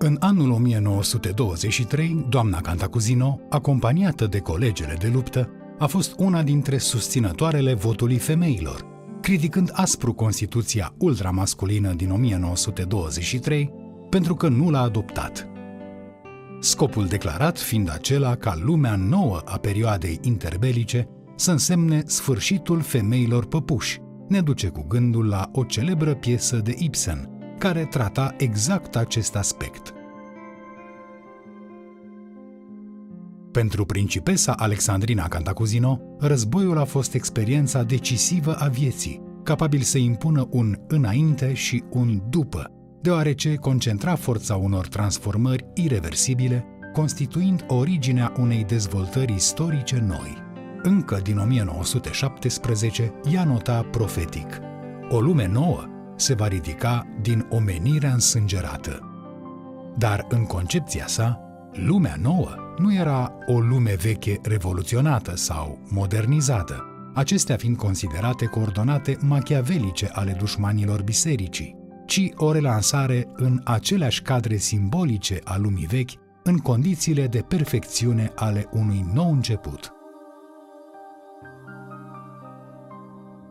În 0.00 0.16
anul 0.20 0.50
1923, 0.50 2.26
doamna 2.28 2.60
Cantacuzino, 2.60 3.40
acompaniată 3.48 4.26
de 4.26 4.38
colegele 4.38 4.96
de 4.98 5.10
luptă, 5.12 5.50
a 5.78 5.86
fost 5.86 6.14
una 6.18 6.42
dintre 6.42 6.78
susținătoarele 6.78 7.74
votului 7.74 8.16
femeilor, 8.16 8.86
criticând 9.20 9.70
aspru 9.72 10.12
Constituția 10.12 10.94
ultramasculină 10.98 11.92
din 11.92 12.10
1923 12.10 13.72
pentru 14.10 14.34
că 14.34 14.48
nu 14.48 14.70
l-a 14.70 14.80
adoptat. 14.80 15.48
Scopul 16.60 17.06
declarat 17.06 17.58
fiind 17.58 17.90
acela 17.90 18.34
ca 18.34 18.58
lumea 18.64 18.96
nouă 18.96 19.40
a 19.44 19.56
perioadei 19.56 20.18
interbelice 20.22 21.08
să 21.36 21.50
însemne 21.50 22.02
sfârșitul 22.06 22.80
femeilor 22.80 23.46
păpuși, 23.46 24.00
ne 24.28 24.40
duce 24.40 24.68
cu 24.68 24.84
gândul 24.88 25.28
la 25.28 25.48
o 25.52 25.64
celebră 25.64 26.14
piesă 26.14 26.56
de 26.56 26.74
Ibsen, 26.78 27.37
care 27.58 27.84
trata 27.84 28.34
exact 28.38 28.96
acest 28.96 29.36
aspect. 29.36 29.92
Pentru 33.52 33.84
principesa 33.84 34.52
Alexandrina 34.52 35.28
Cantacuzino, 35.28 36.00
războiul 36.18 36.78
a 36.78 36.84
fost 36.84 37.14
experiența 37.14 37.82
decisivă 37.82 38.54
a 38.54 38.66
vieții, 38.66 39.22
capabil 39.42 39.80
să 39.80 39.98
impună 39.98 40.46
un 40.50 40.76
înainte 40.88 41.54
și 41.54 41.84
un 41.90 42.22
după, 42.30 42.70
deoarece 43.00 43.54
concentra 43.54 44.14
forța 44.14 44.56
unor 44.56 44.86
transformări 44.86 45.66
irreversibile, 45.74 46.64
constituind 46.92 47.64
originea 47.68 48.32
unei 48.38 48.64
dezvoltări 48.64 49.32
istorice 49.32 50.04
noi. 50.06 50.36
Încă 50.82 51.20
din 51.22 51.38
1917, 51.38 53.12
ea 53.32 53.44
nota 53.44 53.82
profetic. 53.82 54.58
O 55.08 55.20
lume 55.20 55.46
nouă 55.46 55.84
se 56.18 56.34
va 56.34 56.46
ridica 56.46 57.06
din 57.22 57.46
omenirea 57.50 58.12
însângerată. 58.12 59.02
Dar 59.96 60.26
în 60.28 60.44
concepția 60.44 61.06
sa, 61.06 61.40
lumea 61.72 62.16
nouă 62.22 62.54
nu 62.78 62.94
era 62.94 63.32
o 63.46 63.60
lume 63.60 63.94
veche 63.94 64.40
revoluționată 64.42 65.36
sau 65.36 65.78
modernizată, 65.90 66.84
acestea 67.14 67.56
fiind 67.56 67.76
considerate 67.76 68.46
coordonate 68.46 69.16
machiavelice 69.20 70.08
ale 70.12 70.36
dușmanilor 70.38 71.02
bisericii, 71.02 71.76
ci 72.06 72.30
o 72.36 72.52
relansare 72.52 73.28
în 73.34 73.60
aceleași 73.64 74.22
cadre 74.22 74.56
simbolice 74.56 75.40
a 75.44 75.56
lumii 75.56 75.86
vechi, 75.86 76.10
în 76.42 76.56
condițiile 76.56 77.26
de 77.26 77.44
perfecțiune 77.48 78.32
ale 78.34 78.68
unui 78.72 79.06
nou 79.12 79.32
început. 79.32 79.97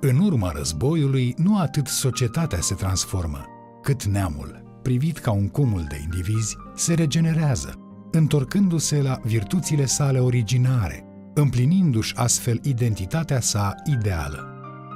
În 0.09 0.19
urma 0.19 0.51
războiului, 0.55 1.33
nu 1.37 1.57
atât 1.57 1.87
societatea 1.87 2.59
se 2.61 2.75
transformă, 2.75 3.45
cât 3.81 4.03
neamul, 4.03 4.79
privit 4.81 5.17
ca 5.17 5.31
un 5.31 5.47
cumul 5.47 5.85
de 5.89 5.99
indivizi, 6.03 6.57
se 6.75 6.93
regenerează, 6.93 7.73
întorcându-se 8.11 9.01
la 9.01 9.19
virtuțile 9.23 9.85
sale 9.85 10.19
originare, 10.19 11.05
împlinindu-și 11.33 12.15
astfel 12.15 12.59
identitatea 12.63 13.39
sa 13.39 13.75
ideală. 13.85 14.47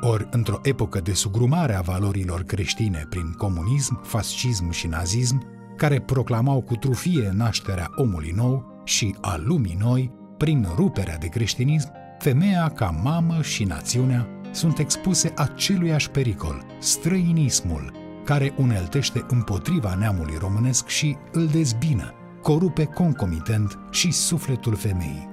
Ori, 0.02 0.28
într-o 0.32 0.60
epocă 0.64 1.00
de 1.00 1.14
sugrumare 1.14 1.76
a 1.76 1.82
valorilor 1.82 2.44
creștine 2.44 3.06
prin 3.10 3.32
comunism, 3.38 4.04
fascism 4.04 4.70
și 4.70 4.88
nazism, 4.88 5.44
care 5.78 6.00
proclamau 6.00 6.62
cu 6.62 6.76
trufie 6.76 7.32
nașterea 7.34 7.92
omului 7.96 8.34
nou 8.36 8.82
și 8.84 9.16
a 9.22 9.36
lumii 9.38 9.78
noi, 9.80 10.12
prin 10.38 10.68
ruperea 10.76 11.18
de 11.18 11.28
creștinism, 11.28 11.92
femeia 12.20 12.70
ca 12.70 13.00
mamă 13.04 13.42
și 13.42 13.64
națiunea 13.64 14.28
sunt 14.52 14.78
expuse 14.78 15.34
aceluiași 15.36 16.10
pericol, 16.10 16.66
străinismul, 16.80 17.94
care 18.26 18.54
uneltește 18.58 19.26
împotriva 19.28 19.96
neamului 19.96 20.38
românesc 20.40 20.88
și 20.88 21.18
îl 21.32 21.48
dezbină, 21.48 22.14
corupe 22.42 22.86
concomitent 22.86 23.80
și 23.92 24.12
sufletul 24.12 24.76
femeii. 24.76 25.30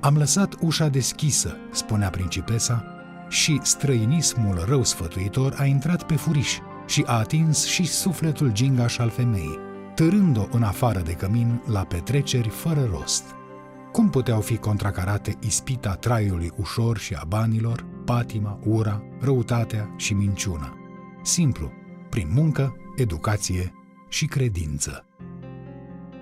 Am 0.00 0.16
lăsat 0.16 0.54
ușa 0.60 0.88
deschisă, 0.88 1.56
spunea 1.72 2.10
principesa, 2.10 2.84
și 3.28 3.58
străinismul 3.62 4.64
rău 4.68 4.84
sfătuitor 4.84 5.54
a 5.58 5.64
intrat 5.64 6.02
pe 6.02 6.14
furiș 6.14 6.58
și 6.86 7.02
a 7.06 7.18
atins 7.18 7.64
și 7.64 7.84
sufletul 7.84 8.52
gingaș 8.52 8.98
al 8.98 9.10
femeii, 9.10 9.58
târând-o 9.94 10.46
în 10.50 10.62
afară 10.62 11.00
de 11.00 11.12
cămin 11.12 11.62
la 11.66 11.80
petreceri 11.80 12.48
fără 12.48 12.88
rost. 12.90 13.24
Cum 13.96 14.10
puteau 14.10 14.40
fi 14.40 14.56
contracarate 14.56 15.38
ispita 15.40 15.94
traiului 15.94 16.52
ușor 16.56 16.98
și 16.98 17.14
a 17.14 17.24
banilor, 17.28 17.86
patima, 18.04 18.58
ura, 18.64 19.02
răutatea 19.20 19.94
și 19.96 20.14
minciuna? 20.14 20.76
Simplu, 21.22 21.72
prin 22.10 22.28
muncă, 22.32 22.76
educație 22.96 23.72
și 24.08 24.26
credință. 24.26 25.06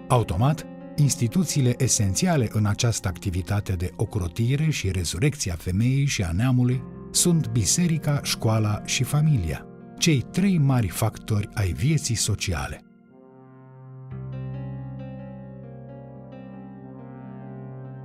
Automat, 0.08 0.66
instituțiile 0.96 1.74
esențiale 1.78 2.48
în 2.52 2.66
această 2.66 3.08
activitate 3.08 3.72
de 3.72 3.90
ocrotire 3.96 4.70
și 4.70 4.90
rezurecția 4.90 5.54
femeii 5.58 6.06
și 6.06 6.22
a 6.22 6.32
neamului 6.32 6.82
sunt 7.10 7.50
biserica, 7.50 8.20
școala 8.22 8.82
și 8.84 9.02
familia, 9.02 9.66
cei 9.98 10.20
trei 10.20 10.58
mari 10.58 10.88
factori 10.88 11.48
ai 11.54 11.72
vieții 11.72 12.14
sociale. 12.14 12.84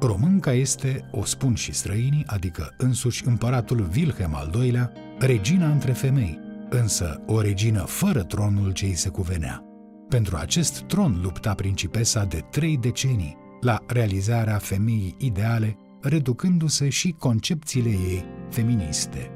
Românca 0.02 0.54
este, 0.54 1.10
o 1.12 1.26
spun 1.26 1.54
și 1.54 1.74
străinii, 1.74 2.24
adică 2.28 2.74
însuși 2.78 3.28
împăratul 3.28 3.90
Wilhelm 3.96 4.36
al 4.36 4.52
II-lea, 4.62 4.92
regina 5.20 5.72
între 5.72 5.92
femei, 5.92 6.40
însă 6.70 7.22
o 7.26 7.42
regină 7.42 7.84
fără 7.84 8.24
tronul 8.24 8.72
ce 8.72 8.86
îi 8.86 8.96
se 8.96 9.10
cuvenea. 9.10 9.64
Pentru 10.10 10.36
acest 10.36 10.82
tron 10.82 11.20
lupta 11.22 11.54
principesa 11.54 12.26
de 12.26 12.44
trei 12.52 12.78
decenii, 12.78 13.38
la 13.62 13.84
realizarea 13.88 14.58
femeii 14.58 15.16
ideale, 15.18 15.78
reducându-se 16.02 16.90
și 16.90 17.16
concepțiile 17.18 17.90
ei 17.90 18.26
feministe. 18.50 19.32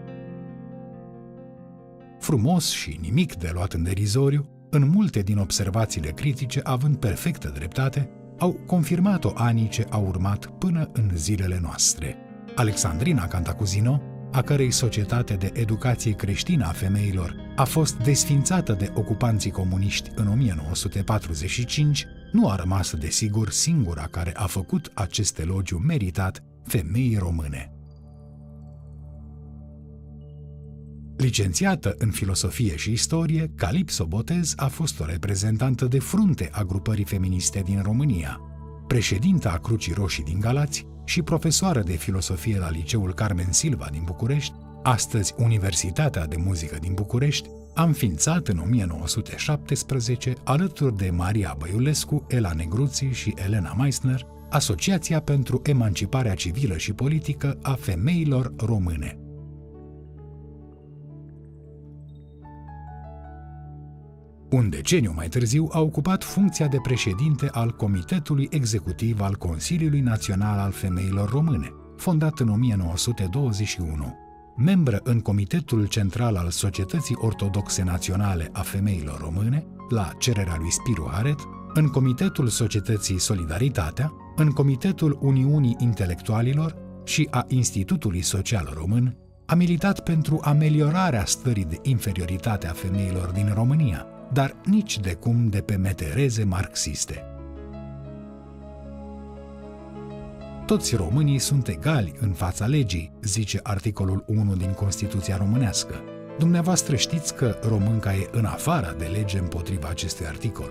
Frumos 2.20 2.70
și 2.70 3.00
nimic 3.02 3.36
de 3.36 3.50
luat 3.54 3.74
în 3.74 3.84
derizoriu, 3.84 4.68
în 4.70 4.90
multe 4.90 5.22
din 5.22 5.38
observațiile 5.38 6.10
critice, 6.10 6.60
având 6.64 6.96
perfectă 6.96 7.52
dreptate, 7.54 8.10
au 8.44 8.60
confirmat-o 8.66 9.32
anii 9.36 9.68
ce 9.68 9.86
au 9.90 10.06
urmat 10.08 10.46
până 10.46 10.90
în 10.94 11.12
zilele 11.14 11.60
noastre. 11.62 12.16
Alexandrina 12.56 13.28
Cantacuzino, 13.28 14.02
a 14.32 14.42
cărei 14.42 14.72
societate 14.72 15.34
de 15.34 15.52
educație 15.54 16.12
creștină 16.12 16.66
a 16.66 16.72
femeilor 16.72 17.36
a 17.56 17.64
fost 17.64 17.96
desfințată 17.96 18.74
de 18.74 18.92
ocupanții 18.96 19.52
comuniști 19.52 20.10
în 20.16 20.28
1945, 20.28 22.06
nu 22.32 22.50
a 22.50 22.56
rămas, 22.56 22.94
desigur, 22.94 23.50
singura 23.50 24.08
care 24.12 24.32
a 24.36 24.46
făcut 24.46 24.92
acest 24.94 25.40
elogiu 25.40 25.78
meritat 25.78 26.44
femeii 26.64 27.18
române. 27.18 27.73
Licențiată 31.18 31.96
în 31.98 32.12
filosofie 32.12 32.76
și 32.76 32.92
istorie, 32.92 33.52
Calipso 33.56 34.06
Botez 34.06 34.54
a 34.56 34.68
fost 34.68 35.00
o 35.00 35.06
reprezentantă 35.06 35.86
de 35.86 36.00
frunte 36.00 36.50
a 36.52 36.64
grupării 36.64 37.04
feministe 37.04 37.62
din 37.66 37.82
România, 37.82 38.40
președinta 38.88 39.50
a 39.50 39.58
Crucii 39.58 39.94
Roșii 39.94 40.24
din 40.24 40.40
Galați 40.40 40.86
și 41.06 41.22
profesoară 41.22 41.82
de 41.82 41.94
filosofie 41.94 42.58
la 42.60 42.70
Liceul 42.70 43.14
Carmen 43.14 43.52
Silva 43.52 43.88
din 43.92 44.02
București, 44.06 44.54
astăzi 44.84 45.34
Universitatea 45.38 46.26
de 46.26 46.36
Muzică 46.38 46.78
din 46.82 46.94
București, 46.94 47.50
a 47.74 47.84
înființat 47.84 48.48
în 48.48 48.58
1917, 48.58 50.34
alături 50.44 50.98
de 50.98 51.10
Maria 51.10 51.56
Băiulescu, 51.58 52.26
Ela 52.30 52.52
Negruții 52.54 53.14
și 53.14 53.34
Elena 53.36 53.74
Meissner, 53.74 54.26
Asociația 54.50 55.20
pentru 55.20 55.62
Emanciparea 55.64 56.34
Civilă 56.34 56.78
și 56.78 56.94
Politică 56.94 57.58
a 57.62 57.74
Femeilor 57.74 58.54
Române. 58.58 59.23
Un 64.54 64.70
deceniu 64.70 65.14
mai 65.16 65.28
târziu 65.28 65.70
a 65.72 65.80
ocupat 65.80 66.24
funcția 66.24 66.68
de 66.68 66.78
președinte 66.82 67.50
al 67.52 67.72
Comitetului 67.72 68.48
Executiv 68.52 69.22
al 69.22 69.36
Consiliului 69.36 70.00
Național 70.00 70.60
al 70.60 70.72
Femeilor 70.72 71.30
Române, 71.30 71.74
fondat 71.98 72.40
în 72.40 72.50
1921. 72.50 74.14
Membră 74.58 75.00
în 75.04 75.20
Comitetul 75.20 75.88
Central 75.88 76.36
al 76.36 76.50
Societății 76.50 77.16
Ortodoxe 77.20 77.84
Naționale 77.84 78.50
a 78.52 78.62
Femeilor 78.62 79.20
Române, 79.20 79.66
la 79.90 80.12
cererea 80.20 80.56
lui 80.60 80.72
Spiru 80.72 81.10
Aret, 81.12 81.40
în 81.74 81.88
Comitetul 81.88 82.48
Societății 82.48 83.20
Solidaritatea, 83.20 84.14
în 84.36 84.50
Comitetul 84.50 85.18
Uniunii 85.22 85.76
Intelectualilor 85.80 86.76
și 87.06 87.28
a 87.32 87.46
Institutului 87.48 88.22
Social 88.22 88.74
Român, 88.74 89.18
a 89.46 89.56
militat 89.56 90.00
pentru 90.00 90.40
ameliorarea 90.44 91.26
stării 91.26 91.66
de 91.66 91.80
inferioritate 91.82 92.68
a 92.68 92.74
femeilor 92.74 93.30
din 93.30 93.52
România, 93.54 94.08
dar 94.34 94.56
nici 94.66 95.00
de 95.00 95.14
cum 95.14 95.48
de 95.48 95.62
pe 95.62 95.76
metereze 95.76 96.44
marxiste. 96.44 97.24
Toți 100.66 100.96
românii 100.96 101.40
sunt 101.40 101.68
egali 101.68 102.14
în 102.20 102.32
fața 102.32 102.66
legii, 102.66 103.12
zice 103.22 103.60
articolul 103.64 104.24
1 104.28 104.56
din 104.56 104.72
Constituția 104.72 105.38
românească. 105.38 105.96
Dumneavoastră 106.38 106.96
știți 106.96 107.36
că 107.36 107.58
românca 107.68 108.16
e 108.16 108.30
în 108.32 108.46
afara 108.46 108.94
de 108.94 109.06
lege 109.06 109.38
împotriva 109.40 109.88
acestui 109.88 110.26
articol, 110.26 110.70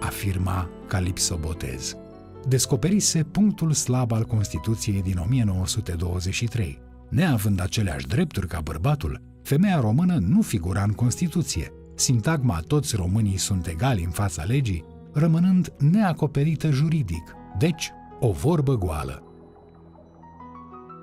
afirma 0.00 0.68
Calipso 0.86 1.36
Botez. 1.36 1.96
Descoperise 2.48 3.22
punctul 3.22 3.72
slab 3.72 4.12
al 4.12 4.24
Constituției 4.24 5.02
din 5.02 5.18
1923. 5.24 6.80
Neavând 7.08 7.60
aceleași 7.60 8.06
drepturi 8.06 8.46
ca 8.46 8.60
bărbatul, 8.60 9.20
femeia 9.42 9.80
română 9.80 10.18
nu 10.20 10.40
figura 10.40 10.82
în 10.82 10.92
Constituție, 10.92 11.72
sintagma 11.94 12.60
toți 12.66 12.96
românii 12.96 13.36
sunt 13.36 13.66
egali 13.66 14.04
în 14.04 14.10
fața 14.10 14.42
legii, 14.42 14.84
rămânând 15.12 15.72
neacoperită 15.78 16.70
juridic, 16.70 17.36
deci 17.58 17.90
o 18.20 18.30
vorbă 18.30 18.78
goală. 18.78 19.22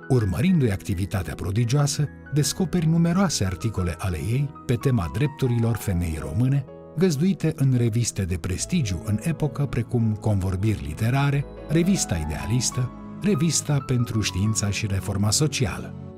Urmărindu-i 0.09 0.71
activitatea 0.71 1.35
prodigioasă, 1.35 2.07
descoperi 2.33 2.85
numeroase 2.85 3.45
articole 3.45 3.95
ale 3.97 4.17
ei 4.17 4.49
pe 4.65 4.75
tema 4.75 5.09
drepturilor 5.13 5.75
femeii 5.75 6.19
române, 6.21 6.65
găzduite 6.97 7.53
în 7.55 7.73
reviste 7.77 8.23
de 8.23 8.37
prestigiu 8.37 9.01
în 9.05 9.19
epocă 9.21 9.65
precum 9.65 10.13
Convorbiri 10.13 10.85
Literare, 10.85 11.45
Revista 11.67 12.15
Idealistă, 12.15 12.91
Revista 13.21 13.83
pentru 13.85 14.21
Știința 14.21 14.69
și 14.69 14.87
Reforma 14.87 15.31
Socială. 15.31 16.08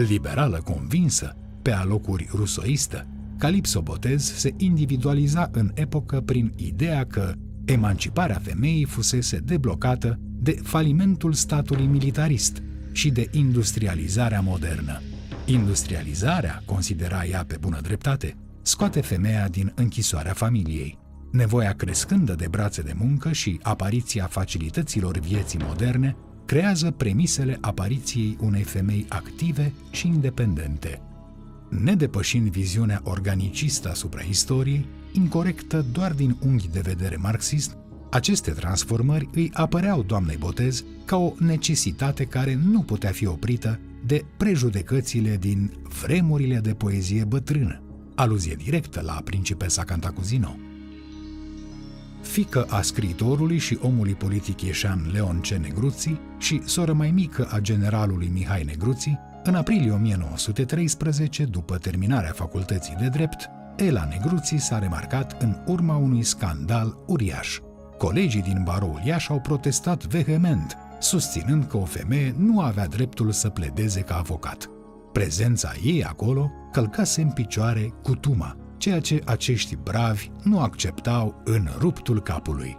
Liberală 0.00 0.60
convinsă, 0.64 1.36
pe 1.62 1.72
alocuri 1.72 2.28
rusoistă, 2.32 3.06
Calipso 3.38 3.82
Botez 3.82 4.32
se 4.34 4.54
individualiza 4.56 5.48
în 5.52 5.70
epocă 5.74 6.20
prin 6.20 6.52
ideea 6.56 7.06
că 7.06 7.32
emanciparea 7.64 8.40
femeii 8.42 8.84
fusese 8.84 9.38
deblocată 9.38 10.18
de 10.20 10.60
falimentul 10.62 11.32
statului 11.32 11.86
militarist 11.86 12.62
și 12.92 13.10
de 13.10 13.28
industrializarea 13.32 14.40
modernă. 14.40 15.00
Industrializarea, 15.44 16.62
considera 16.64 17.24
ea 17.24 17.44
pe 17.44 17.56
bună 17.60 17.80
dreptate, 17.80 18.36
scoate 18.62 19.00
femeia 19.00 19.48
din 19.48 19.72
închisoarea 19.74 20.32
familiei. 20.32 20.98
Nevoia 21.32 21.72
crescândă 21.72 22.34
de 22.34 22.46
brațe 22.50 22.82
de 22.82 22.94
muncă 22.96 23.32
și 23.32 23.58
apariția 23.62 24.26
facilităților 24.26 25.18
vieții 25.18 25.60
moderne 25.62 26.16
creează 26.46 26.90
premisele 26.90 27.58
apariției 27.60 28.36
unei 28.40 28.62
femei 28.62 29.06
active 29.08 29.72
și 29.90 30.06
independente. 30.06 31.00
Nedepășind 31.68 32.48
viziunea 32.48 33.00
organicistă 33.04 33.90
asupra 33.90 34.22
istoriei, 34.22 34.86
incorrectă 35.12 35.86
doar 35.92 36.12
din 36.12 36.36
unghi 36.46 36.68
de 36.68 36.80
vedere 36.80 37.16
marxist, 37.16 37.76
aceste 38.10 38.50
transformări 38.50 39.28
îi 39.32 39.50
apăreau 39.52 40.02
doamnei 40.02 40.36
Botez 40.36 40.84
ca 41.04 41.16
o 41.16 41.32
necesitate 41.38 42.24
care 42.24 42.58
nu 42.64 42.80
putea 42.80 43.10
fi 43.10 43.26
oprită 43.26 43.80
de 44.06 44.24
prejudecățile 44.36 45.36
din 45.36 45.72
vremurile 46.02 46.58
de 46.58 46.74
poezie 46.74 47.24
bătrână, 47.24 47.82
aluzie 48.14 48.54
directă 48.54 49.00
la 49.04 49.20
principesa 49.24 49.84
Cantacuzino 49.84 50.56
fică 52.26 52.66
a 52.68 52.82
scriitorului 52.82 53.58
și 53.58 53.78
omului 53.82 54.14
politic 54.14 54.62
ieșean 54.62 55.10
Leon 55.12 55.40
C. 55.40 55.46
Negruții 55.46 56.20
și 56.38 56.60
soră 56.64 56.92
mai 56.92 57.10
mică 57.10 57.48
a 57.50 57.58
generalului 57.58 58.30
Mihai 58.32 58.62
Negruții, 58.62 59.18
în 59.44 59.54
aprilie 59.54 59.90
1913, 59.90 61.44
după 61.44 61.76
terminarea 61.76 62.32
facultății 62.32 62.96
de 62.98 63.08
drept, 63.08 63.48
Ela 63.76 64.08
Negruții 64.10 64.58
s-a 64.58 64.78
remarcat 64.78 65.42
în 65.42 65.56
urma 65.66 65.96
unui 65.96 66.22
scandal 66.22 66.98
uriaș. 67.06 67.58
Colegii 67.98 68.42
din 68.42 68.60
baroul 68.64 69.00
Iași 69.04 69.30
au 69.30 69.40
protestat 69.40 70.06
vehement, 70.06 70.76
susținând 71.00 71.64
că 71.64 71.76
o 71.76 71.84
femeie 71.84 72.34
nu 72.38 72.60
avea 72.60 72.86
dreptul 72.86 73.30
să 73.30 73.48
pledeze 73.48 74.00
ca 74.00 74.16
avocat. 74.16 74.70
Prezența 75.12 75.72
ei 75.84 76.04
acolo 76.04 76.50
călcase 76.72 77.22
în 77.22 77.30
picioare 77.30 77.92
cutuma, 78.02 78.56
ceea 78.76 79.00
ce 79.00 79.22
acești 79.24 79.76
bravi 79.82 80.30
nu 80.42 80.60
acceptau 80.60 81.40
în 81.44 81.68
ruptul 81.78 82.22
capului. 82.22 82.78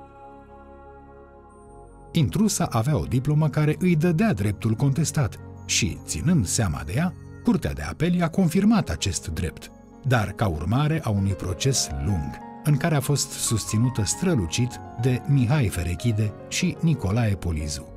Intrusa 2.11 2.67
avea 2.71 2.97
o 2.97 3.03
diplomă 3.03 3.49
care 3.49 3.75
îi 3.79 3.95
dădea 3.95 4.33
dreptul 4.33 4.73
contestat 4.73 5.39
și, 5.65 5.97
ținând 6.05 6.45
seama 6.45 6.81
de 6.85 6.93
ea, 6.95 7.13
Curtea 7.43 7.73
de 7.73 7.81
Apel 7.81 8.13
i-a 8.13 8.29
confirmat 8.29 8.89
acest 8.89 9.27
drept, 9.27 9.71
dar 10.03 10.31
ca 10.31 10.47
urmare 10.47 11.01
a 11.03 11.09
unui 11.09 11.33
proces 11.33 11.89
lung, 12.05 12.37
în 12.63 12.77
care 12.77 12.95
a 12.95 12.99
fost 12.99 13.31
susținută 13.31 14.03
strălucit 14.03 14.79
de 15.01 15.21
Mihai 15.27 15.67
Ferechide 15.67 16.33
și 16.47 16.77
Nicolae 16.81 17.35
Polizu. 17.35 17.87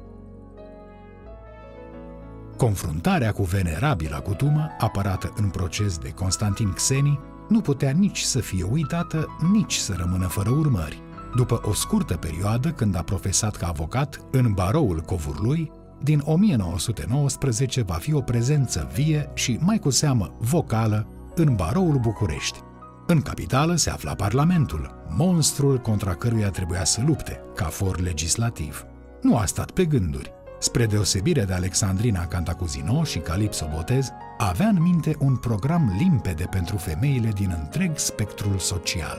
Confruntarea 2.56 3.32
cu 3.32 3.42
venerabila 3.42 4.20
cutumă, 4.20 4.68
apărată 4.78 5.32
în 5.36 5.48
proces 5.48 5.98
de 5.98 6.10
Constantin 6.10 6.72
Xeni, 6.72 7.20
nu 7.50 7.60
putea 7.60 7.90
nici 7.90 8.20
să 8.20 8.40
fie 8.40 8.64
uitată, 8.70 9.26
nici 9.52 9.74
să 9.74 9.94
rămână 9.96 10.26
fără 10.26 10.50
urmări. 10.50 11.02
După 11.34 11.60
o 11.64 11.72
scurtă 11.72 12.16
perioadă, 12.16 12.68
când 12.68 12.96
a 12.96 13.02
profesat 13.02 13.56
ca 13.56 13.66
avocat 13.66 14.20
în 14.30 14.52
baroul 14.52 15.00
Covurlui, 15.00 15.72
din 16.02 16.22
1919 16.24 17.82
va 17.82 17.94
fi 17.94 18.14
o 18.14 18.20
prezență 18.20 18.90
vie 18.94 19.30
și, 19.34 19.58
mai 19.60 19.78
cu 19.78 19.90
seamă, 19.90 20.36
vocală 20.38 21.06
în 21.34 21.54
baroul 21.54 21.98
București. 21.98 22.58
În 23.06 23.20
capitală 23.20 23.74
se 23.74 23.90
afla 23.90 24.14
Parlamentul, 24.14 25.04
monstrul 25.08 25.78
contra 25.78 26.14
căruia 26.14 26.50
trebuia 26.50 26.84
să 26.84 27.02
lupte, 27.06 27.40
ca 27.54 27.64
for 27.64 28.00
legislativ. 28.00 28.84
Nu 29.22 29.36
a 29.36 29.44
stat 29.44 29.70
pe 29.70 29.84
gânduri. 29.84 30.32
Spre 30.61 30.87
deosebire 30.87 31.44
de 31.44 31.53
Alexandrina 31.53 32.27
Cantacuzino 32.27 33.05
și 33.05 33.18
Calipso 33.18 33.68
Botez, 33.75 34.11
avea 34.38 34.66
în 34.66 34.83
minte 34.83 35.16
un 35.18 35.37
program 35.37 35.94
limpede 35.99 36.44
pentru 36.51 36.77
femeile 36.77 37.29
din 37.29 37.57
întreg 37.61 37.99
spectrul 37.99 38.59
social. 38.59 39.18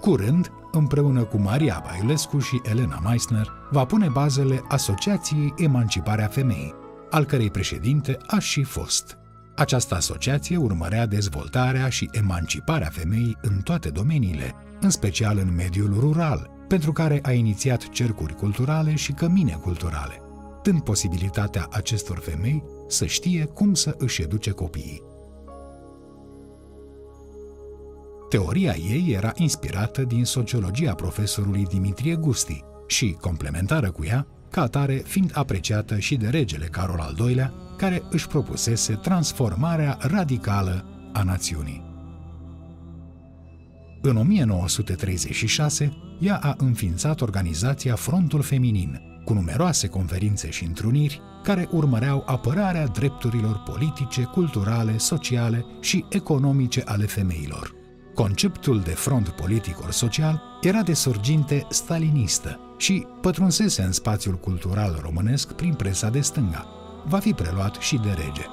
Curând, 0.00 0.52
împreună 0.72 1.24
cu 1.24 1.36
Maria 1.36 1.84
Baiulescu 1.86 2.38
și 2.38 2.60
Elena 2.64 3.00
Meissner, 3.04 3.50
va 3.70 3.84
pune 3.84 4.08
bazele 4.08 4.62
Asociației 4.68 5.54
Emanciparea 5.56 6.26
Femeii, 6.26 6.74
al 7.10 7.24
cărei 7.24 7.50
președinte 7.50 8.18
a 8.26 8.38
și 8.38 8.62
fost. 8.62 9.18
Această 9.56 9.94
asociație 9.94 10.56
urmărea 10.56 11.06
dezvoltarea 11.06 11.88
și 11.88 12.08
emanciparea 12.12 12.88
femeii 12.92 13.36
în 13.40 13.60
toate 13.60 13.88
domeniile, 13.90 14.54
în 14.80 14.90
special 14.90 15.38
în 15.38 15.54
mediul 15.54 15.96
rural, 15.98 16.50
pentru 16.70 16.92
care 16.92 17.18
a 17.22 17.32
inițiat 17.32 17.88
cercuri 17.88 18.34
culturale 18.34 18.94
și 18.94 19.12
cămine 19.12 19.58
culturale, 19.62 20.22
dând 20.62 20.80
posibilitatea 20.80 21.68
acestor 21.70 22.18
femei 22.18 22.64
să 22.88 23.06
știe 23.06 23.44
cum 23.44 23.74
să 23.74 23.94
își 23.98 24.22
educe 24.22 24.50
copiii. 24.50 25.02
Teoria 28.28 28.74
ei 28.74 29.12
era 29.12 29.32
inspirată 29.36 30.02
din 30.02 30.24
sociologia 30.24 30.94
profesorului 30.94 31.64
Dimitrie 31.64 32.14
Gusti 32.14 32.64
și, 32.86 33.16
complementară 33.20 33.90
cu 33.90 34.04
ea, 34.04 34.26
ca 34.50 34.62
atare 34.62 34.94
fiind 34.94 35.30
apreciată 35.34 35.98
și 35.98 36.16
de 36.16 36.28
regele 36.28 36.66
Carol 36.66 37.00
al 37.00 37.16
II-lea, 37.18 37.52
care 37.76 38.02
își 38.10 38.28
propusese 38.28 38.94
transformarea 38.94 39.98
radicală 40.00 40.84
a 41.12 41.22
națiunii. 41.22 41.84
În 44.02 44.16
1936, 44.16 46.09
ea 46.20 46.36
a 46.42 46.54
înființat 46.58 47.20
organizația 47.20 47.94
Frontul 47.94 48.42
Feminin, 48.42 49.00
cu 49.24 49.32
numeroase 49.32 49.88
conferințe 49.88 50.50
și 50.50 50.64
întruniri 50.64 51.20
care 51.42 51.68
urmăreau 51.70 52.22
apărarea 52.26 52.86
drepturilor 52.86 53.62
politice, 53.64 54.22
culturale, 54.22 54.98
sociale 54.98 55.64
și 55.80 56.04
economice 56.08 56.82
ale 56.84 57.04
femeilor. 57.06 57.74
Conceptul 58.14 58.80
de 58.80 58.90
front 58.90 59.28
politic 59.28 59.80
ori 59.82 59.94
social 59.94 60.42
era 60.62 60.82
de 60.82 60.92
sorginte 60.92 61.66
stalinistă 61.70 62.60
și 62.78 63.06
pătrunsese 63.20 63.82
în 63.82 63.92
spațiul 63.92 64.34
cultural 64.34 64.98
românesc 65.02 65.52
prin 65.52 65.74
presa 65.74 66.10
de 66.10 66.20
stânga. 66.20 66.66
Va 67.06 67.18
fi 67.18 67.32
preluat 67.32 67.74
și 67.74 67.96
de 67.96 68.08
rege. 68.08 68.44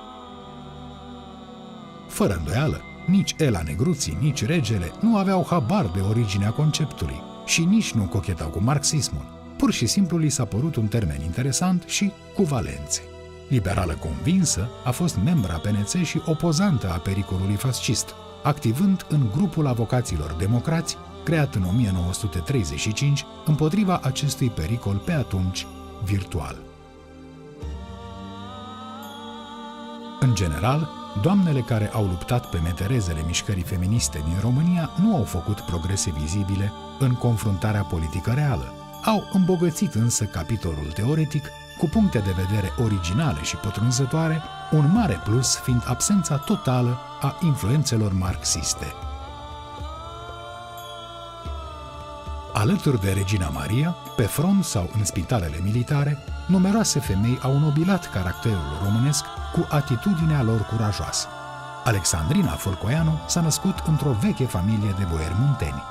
Fără 2.07 2.35
îndoială, 2.37 2.81
nici 3.07 3.35
Ela 3.37 3.61
Negruții, 3.61 4.17
nici 4.21 4.45
regele 4.45 4.91
nu 5.01 5.17
aveau 5.17 5.45
habar 5.49 5.85
de 5.85 5.99
originea 5.99 6.49
conceptului 6.49 7.35
și 7.47 7.63
nici 7.63 7.91
nu 7.91 8.03
cochetau 8.03 8.49
cu 8.49 8.61
marxismul. 8.61 9.25
Pur 9.57 9.71
și 9.71 9.85
simplu 9.85 10.17
li 10.17 10.29
s-a 10.29 10.45
părut 10.45 10.75
un 10.75 10.87
termen 10.87 11.21
interesant 11.21 11.83
și 11.85 12.11
cu 12.35 12.43
valențe. 12.43 13.01
Liberală 13.47 13.93
convinsă, 13.93 14.69
a 14.85 14.91
fost 14.91 15.17
membra 15.23 15.53
PNC 15.53 16.03
și 16.03 16.21
opozantă 16.25 16.89
a 16.89 16.97
pericolului 16.97 17.55
fascist, 17.55 18.13
activând 18.43 19.05
în 19.09 19.29
grupul 19.35 19.67
avocaților 19.67 20.35
democrați, 20.39 20.97
creat 21.23 21.55
în 21.55 21.63
1935, 21.63 23.25
împotriva 23.45 23.99
acestui 24.03 24.49
pericol 24.49 24.95
pe 24.95 25.11
atunci 25.11 25.67
virtual. 26.03 26.57
În 30.19 30.35
general, 30.35 30.89
doamnele 31.21 31.59
care 31.59 31.89
au 31.93 32.05
luptat 32.05 32.49
pe 32.49 32.57
meterezele 32.57 33.23
mișcării 33.25 33.63
feministe 33.63 34.21
din 34.25 34.37
România 34.41 34.89
nu 35.01 35.15
au 35.15 35.23
făcut 35.23 35.59
progrese 35.59 36.13
vizibile 36.19 36.71
în 36.99 37.13
confruntarea 37.13 37.81
politică 37.81 38.31
reală. 38.31 38.73
Au 39.05 39.29
îmbogățit 39.33 39.93
însă 39.93 40.23
capitolul 40.23 40.91
teoretic 40.93 41.43
cu 41.77 41.85
puncte 41.87 42.19
de 42.19 42.31
vedere 42.31 42.73
originale 42.83 43.43
și 43.43 43.55
pătrunzătoare, 43.55 44.41
un 44.71 44.91
mare 44.93 45.21
plus 45.23 45.55
fiind 45.55 45.83
absența 45.85 46.37
totală 46.37 46.97
a 47.21 47.37
influențelor 47.41 48.13
marxiste. 48.13 48.93
Alături 52.53 53.01
de 53.01 53.11
Regina 53.11 53.49
Maria, 53.49 53.95
pe 54.15 54.23
front 54.23 54.63
sau 54.63 54.89
în 54.97 55.05
spitalele 55.05 55.59
militare, 55.63 56.17
numeroase 56.47 56.99
femei 56.99 57.39
au 57.41 57.57
nobilat 57.57 58.11
caracterul 58.11 58.79
românesc 58.83 59.23
cu 59.57 59.67
atitudinea 59.69 60.43
lor 60.43 60.61
curajoasă. 60.61 61.27
Alexandrina 61.83 62.51
Folcoianu 62.51 63.19
s-a 63.27 63.41
născut 63.41 63.75
într-o 63.87 64.11
veche 64.21 64.45
familie 64.45 64.95
de 64.97 65.05
boieri 65.11 65.35
munteni. 65.39 65.83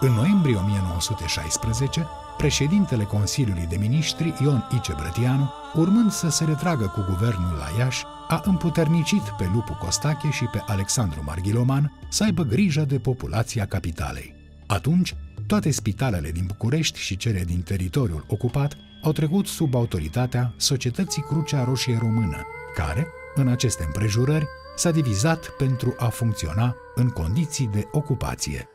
În 0.00 0.12
noiembrie 0.12 0.56
1916, 0.56 2.06
președintele 2.36 3.04
Consiliului 3.04 3.66
de 3.66 3.76
Ministri, 3.76 4.34
Ion 4.42 4.68
Ice 4.74 4.92
Brătianu, 4.92 5.52
urmând 5.74 6.10
să 6.10 6.28
se 6.28 6.44
retragă 6.44 6.86
cu 6.86 7.04
guvernul 7.08 7.54
la 7.58 7.78
Iași, 7.78 8.04
a 8.28 8.40
împuternicit 8.44 9.22
pe 9.22 9.50
Lupu 9.52 9.72
Costache 9.72 10.30
și 10.30 10.44
pe 10.44 10.62
Alexandru 10.66 11.22
Marghiloman 11.24 11.92
să 12.08 12.24
aibă 12.24 12.42
grijă 12.42 12.82
de 12.82 12.98
populația 12.98 13.66
capitalei. 13.66 14.34
Atunci, 14.66 15.14
toate 15.46 15.70
spitalele 15.70 16.30
din 16.30 16.44
București 16.46 16.98
și 16.98 17.16
cele 17.16 17.44
din 17.44 17.62
teritoriul 17.62 18.24
ocupat 18.28 18.76
au 19.02 19.12
trecut 19.12 19.46
sub 19.46 19.74
autoritatea 19.74 20.52
Societății 20.56 21.22
Crucea 21.22 21.64
Roșie 21.64 21.98
Română, 22.00 22.46
care, 22.74 23.06
în 23.34 23.48
aceste 23.48 23.84
împrejurări, 23.84 24.46
s-a 24.76 24.90
divizat 24.90 25.48
pentru 25.48 25.94
a 25.98 26.08
funcționa 26.08 26.76
în 26.94 27.08
condiții 27.08 27.70
de 27.72 27.88
ocupație. 27.92 28.68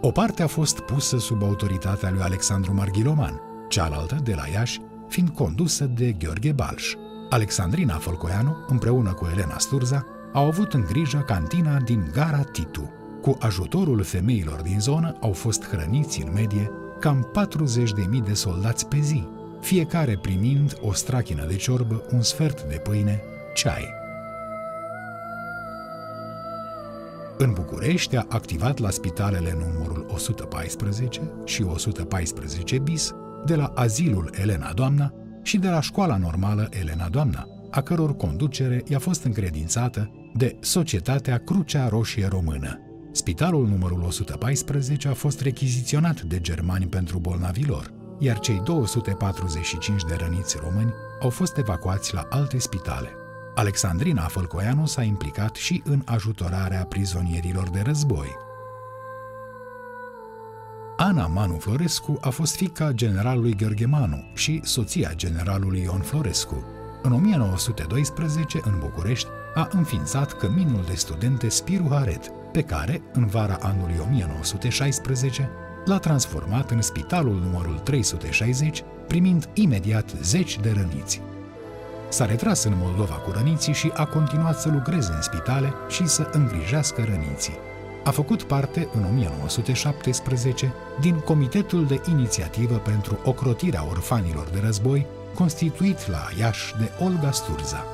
O 0.00 0.10
parte 0.10 0.42
a 0.42 0.46
fost 0.46 0.80
pusă 0.80 1.18
sub 1.18 1.42
autoritatea 1.42 2.10
lui 2.10 2.20
Alexandru 2.20 2.74
Marghiloman, 2.74 3.40
cealaltă, 3.68 4.18
de 4.22 4.34
la 4.34 4.46
Iași, 4.52 4.80
fiind 5.08 5.28
condusă 5.28 5.84
de 5.84 6.12
Gheorghe 6.12 6.52
Balș. 6.52 6.94
Alexandrina 7.30 7.94
Folcoianu, 7.94 8.56
împreună 8.68 9.12
cu 9.12 9.28
Elena 9.32 9.58
Sturza, 9.58 10.06
au 10.32 10.46
avut 10.46 10.72
în 10.72 10.84
grijă 10.88 11.18
cantina 11.18 11.78
din 11.78 12.10
Gara 12.12 12.42
Titu. 12.42 12.92
Cu 13.20 13.36
ajutorul 13.40 14.02
femeilor 14.02 14.60
din 14.60 14.80
zonă 14.80 15.16
au 15.20 15.32
fost 15.32 15.64
hrăniți 15.64 16.22
în 16.22 16.32
medie 16.32 16.70
cam 17.04 17.30
40.000 18.18 18.24
de 18.24 18.34
soldați 18.34 18.86
pe 18.86 18.98
zi, 19.00 19.26
fiecare 19.60 20.18
primind 20.22 20.78
o 20.80 20.92
strachină 20.92 21.46
de 21.46 21.56
ciorbă, 21.56 22.02
un 22.12 22.22
sfert 22.22 22.62
de 22.62 22.80
pâine, 22.82 23.22
ceai. 23.54 23.88
În 27.38 27.52
București 27.52 28.16
a 28.16 28.26
activat 28.28 28.78
la 28.78 28.90
spitalele 28.90 29.56
numărul 29.58 30.06
114 30.08 31.20
și 31.44 31.62
114 31.62 32.78
bis, 32.78 33.12
de 33.44 33.54
la 33.54 33.72
azilul 33.74 34.30
Elena 34.40 34.72
Doamna 34.72 35.12
și 35.42 35.58
de 35.58 35.68
la 35.68 35.80
școala 35.80 36.16
normală 36.16 36.68
Elena 36.70 37.08
Doamna, 37.08 37.48
a 37.70 37.82
căror 37.82 38.16
conducere 38.16 38.82
i-a 38.86 38.98
fost 38.98 39.24
încredințată 39.24 40.10
de 40.34 40.56
Societatea 40.60 41.38
Crucea 41.38 41.88
Roșie 41.88 42.26
Română. 42.26 42.83
Spitalul 43.16 43.66
numărul 43.66 44.02
114 44.02 45.08
a 45.08 45.14
fost 45.14 45.40
rechiziționat 45.40 46.20
de 46.20 46.40
germani 46.40 46.86
pentru 46.86 47.18
bolnavilor, 47.18 47.92
iar 48.18 48.38
cei 48.38 48.60
245 48.64 50.04
de 50.04 50.14
răniți 50.14 50.56
români 50.62 50.92
au 51.20 51.30
fost 51.30 51.56
evacuați 51.56 52.14
la 52.14 52.26
alte 52.30 52.58
spitale. 52.58 53.08
Alexandrina 53.54 54.22
Fălcoianu 54.22 54.86
s-a 54.86 55.02
implicat 55.02 55.54
și 55.54 55.82
în 55.84 56.02
ajutorarea 56.04 56.84
prizonierilor 56.84 57.68
de 57.68 57.80
război. 57.80 58.28
Ana 60.96 61.26
Manu 61.26 61.56
Florescu 61.58 62.18
a 62.20 62.28
fost 62.28 62.56
fica 62.56 62.92
generalului 62.92 63.56
Gheorghe 63.56 63.86
Manu 63.86 64.30
și 64.34 64.60
soția 64.64 65.12
generalului 65.14 65.82
Ion 65.82 66.00
Florescu. 66.00 66.64
În 67.02 67.12
1912, 67.12 68.60
în 68.64 68.78
București, 68.78 69.28
a 69.54 69.68
înființat 69.72 70.32
căminul 70.32 70.84
de 70.86 70.94
studente 70.94 71.48
Spiru 71.48 71.88
Haret, 71.90 72.32
pe 72.54 72.62
care, 72.62 73.02
în 73.12 73.26
vara 73.26 73.58
anului 73.60 73.94
1916, 74.06 75.50
l-a 75.84 75.98
transformat 75.98 76.70
în 76.70 76.82
spitalul 76.82 77.34
numărul 77.34 77.78
360, 77.78 78.84
primind 79.06 79.48
imediat 79.54 80.10
zeci 80.22 80.58
de 80.60 80.72
răniți. 80.76 81.20
S-a 82.08 82.24
retras 82.24 82.64
în 82.64 82.72
Moldova 82.76 83.14
cu 83.14 83.30
răniții 83.30 83.72
și 83.72 83.90
a 83.94 84.06
continuat 84.06 84.60
să 84.60 84.68
lucreze 84.68 85.12
în 85.14 85.22
spitale 85.22 85.72
și 85.88 86.06
să 86.06 86.28
îngrijească 86.32 87.04
răniții. 87.08 87.58
A 88.04 88.10
făcut 88.10 88.42
parte, 88.42 88.88
în 88.96 89.04
1917, 89.04 90.72
din 91.00 91.14
Comitetul 91.14 91.86
de 91.86 92.00
Inițiativă 92.10 92.76
pentru 92.76 93.18
Ocrotirea 93.24 93.86
Orfanilor 93.90 94.48
de 94.48 94.60
Război, 94.64 95.06
constituit 95.34 96.08
la 96.08 96.28
Iași 96.38 96.74
de 96.78 96.90
Olga 97.04 97.30
Sturza. 97.30 97.84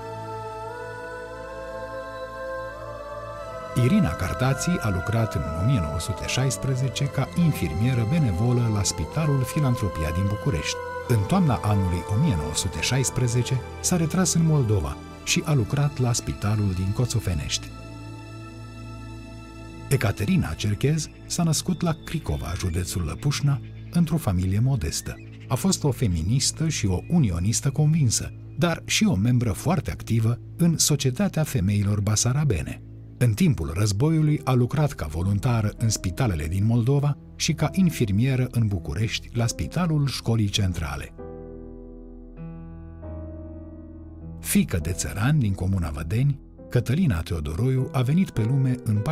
Irina 3.74 4.11
Cartații 4.11 4.78
a 4.80 4.88
lucrat 4.88 5.35
în 5.35 5.42
1916 5.62 7.04
ca 7.04 7.28
infirmieră 7.44 8.06
benevolă 8.11 8.70
la 8.74 8.83
Spitalul 8.83 9.42
Filantropia 9.42 10.11
din 10.14 10.24
București. 10.28 10.76
În 11.09 11.18
toamna 11.26 11.61
anului 11.62 12.02
1916 12.16 13.61
s-a 13.80 13.96
retras 13.96 14.35
în 14.35 14.46
Moldova 14.46 14.96
și 15.24 15.42
a 15.44 15.52
lucrat 15.52 15.98
la 15.98 16.12
spitalul 16.12 16.72
din 16.74 16.92
Coțofenești. 16.92 17.68
Ecaterina 19.88 20.52
Cerchez 20.52 21.09
s-a 21.26 21.42
născut 21.42 21.80
la 21.80 21.96
Cricova, 22.04 22.52
județul 22.56 23.02
Lăpușna, 23.02 23.61
într-o 23.90 24.16
familie 24.16 24.61
modestă. 24.61 25.16
a 25.48 25.54
fost 25.54 25.85
o 25.85 25.90
feministă 25.90 26.68
și 26.68 26.87
o 26.87 27.00
unionistă 27.09 27.70
convinsă, 27.70 28.33
dar 28.59 28.83
și 28.85 29.04
o 29.04 29.14
membră 29.14 29.52
foarte 29.52 29.90
activă 29.90 30.38
în 30.56 30.78
Societatea 30.78 31.42
Femeilor 31.42 32.00
Basarabene. 32.00 32.83
În 33.22 33.33
timpul 33.33 33.72
războiului 33.74 34.40
a 34.44 34.52
lucrat 34.52 34.92
ca 34.92 35.06
voluntară 35.06 35.72
în 35.78 35.88
spitalele 35.88 36.46
din 36.46 36.64
Moldova 36.64 37.16
și 37.37 37.52
ca 37.52 37.70
infirmieră 37.72 38.48
în 38.50 38.66
București 38.66 39.28
la 39.33 39.46
Spitalul 39.46 40.06
Școlii 40.06 40.48
Centrale. 40.48 41.14
Fică 44.40 44.78
de 44.83 44.92
țăran 44.92 45.38
din 45.38 45.54
comuna 45.54 45.90
Vădeni, 45.90 46.40
Cătălina 46.68 47.20
Teodoroiu 47.20 47.88
a 47.92 48.02
venit 48.02 48.30
pe 48.30 48.42
lume 48.42 48.74
în 48.85 49.02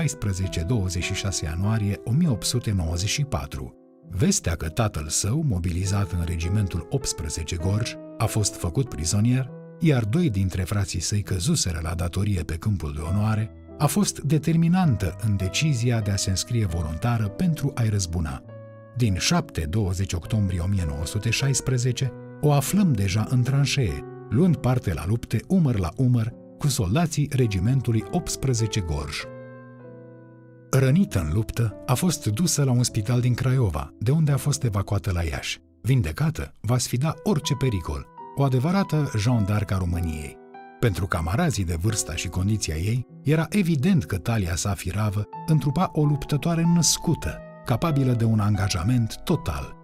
14-26 1.40 1.42
ianuarie 1.42 2.00
1894. 2.04 3.74
Vestea 4.10 4.54
că 4.54 4.68
tatăl 4.68 5.08
său, 5.08 5.44
mobilizat 5.48 6.12
în 6.12 6.24
regimentul 6.24 6.86
18 6.90 7.56
Gorj, 7.56 7.92
a 8.18 8.24
fost 8.24 8.54
făcut 8.54 8.88
prizonier, 8.88 9.50
iar 9.78 10.04
doi 10.04 10.30
dintre 10.30 10.62
frații 10.62 11.00
săi 11.00 11.22
căzuseră 11.22 11.80
la 11.82 11.94
datorie 11.94 12.42
pe 12.42 12.56
câmpul 12.56 12.92
de 12.92 13.00
onoare, 13.00 13.52
a 13.78 13.86
fost 13.86 14.20
determinantă 14.20 15.16
în 15.26 15.36
decizia 15.36 16.00
de 16.00 16.10
a 16.10 16.16
se 16.16 16.30
înscrie 16.30 16.66
voluntară 16.66 17.28
pentru 17.28 17.72
a-i 17.74 17.88
răzbuna. 17.88 18.42
Din 18.96 19.16
7-20 19.16 19.18
octombrie 20.14 20.60
1916, 20.60 22.12
o 22.40 22.52
aflăm 22.52 22.92
deja 22.92 23.26
în 23.30 23.42
tranșee, 23.42 24.04
luând 24.30 24.56
parte 24.56 24.92
la 24.94 25.06
lupte 25.06 25.40
umăr 25.48 25.78
la 25.78 25.90
umăr 25.96 26.32
cu 26.58 26.68
soldații 26.68 27.30
regimentului 27.32 28.04
18 28.10 28.80
Gorj. 28.80 29.16
Rănită 30.70 31.20
în 31.20 31.32
luptă, 31.32 31.76
a 31.86 31.94
fost 31.94 32.26
dusă 32.26 32.64
la 32.64 32.70
un 32.70 32.82
spital 32.82 33.20
din 33.20 33.34
Craiova, 33.34 33.94
de 33.98 34.10
unde 34.10 34.32
a 34.32 34.36
fost 34.36 34.64
evacuată 34.64 35.12
la 35.12 35.22
Iași. 35.22 35.60
Vindecată, 35.82 36.54
va 36.60 36.78
sfida 36.78 37.14
orice 37.22 37.54
pericol, 37.54 38.06
o 38.36 38.42
adevărată 38.42 39.10
Jean 39.16 39.44
d'Arc 39.44 39.68
a 39.72 39.78
României. 39.78 40.36
Pentru 40.80 41.06
camarazii 41.06 41.64
de 41.64 41.74
vârsta 41.80 42.14
și 42.14 42.28
condiția 42.28 42.76
ei, 42.76 43.06
era 43.22 43.46
evident 43.50 44.04
că 44.04 44.18
talia 44.18 44.56
sa 44.56 44.74
firavă 44.74 45.28
întrupa 45.46 45.90
o 45.92 46.04
luptătoare 46.04 46.64
născută, 46.74 47.40
capabilă 47.64 48.12
de 48.12 48.24
un 48.24 48.40
angajament 48.40 49.20
total. 49.24 49.76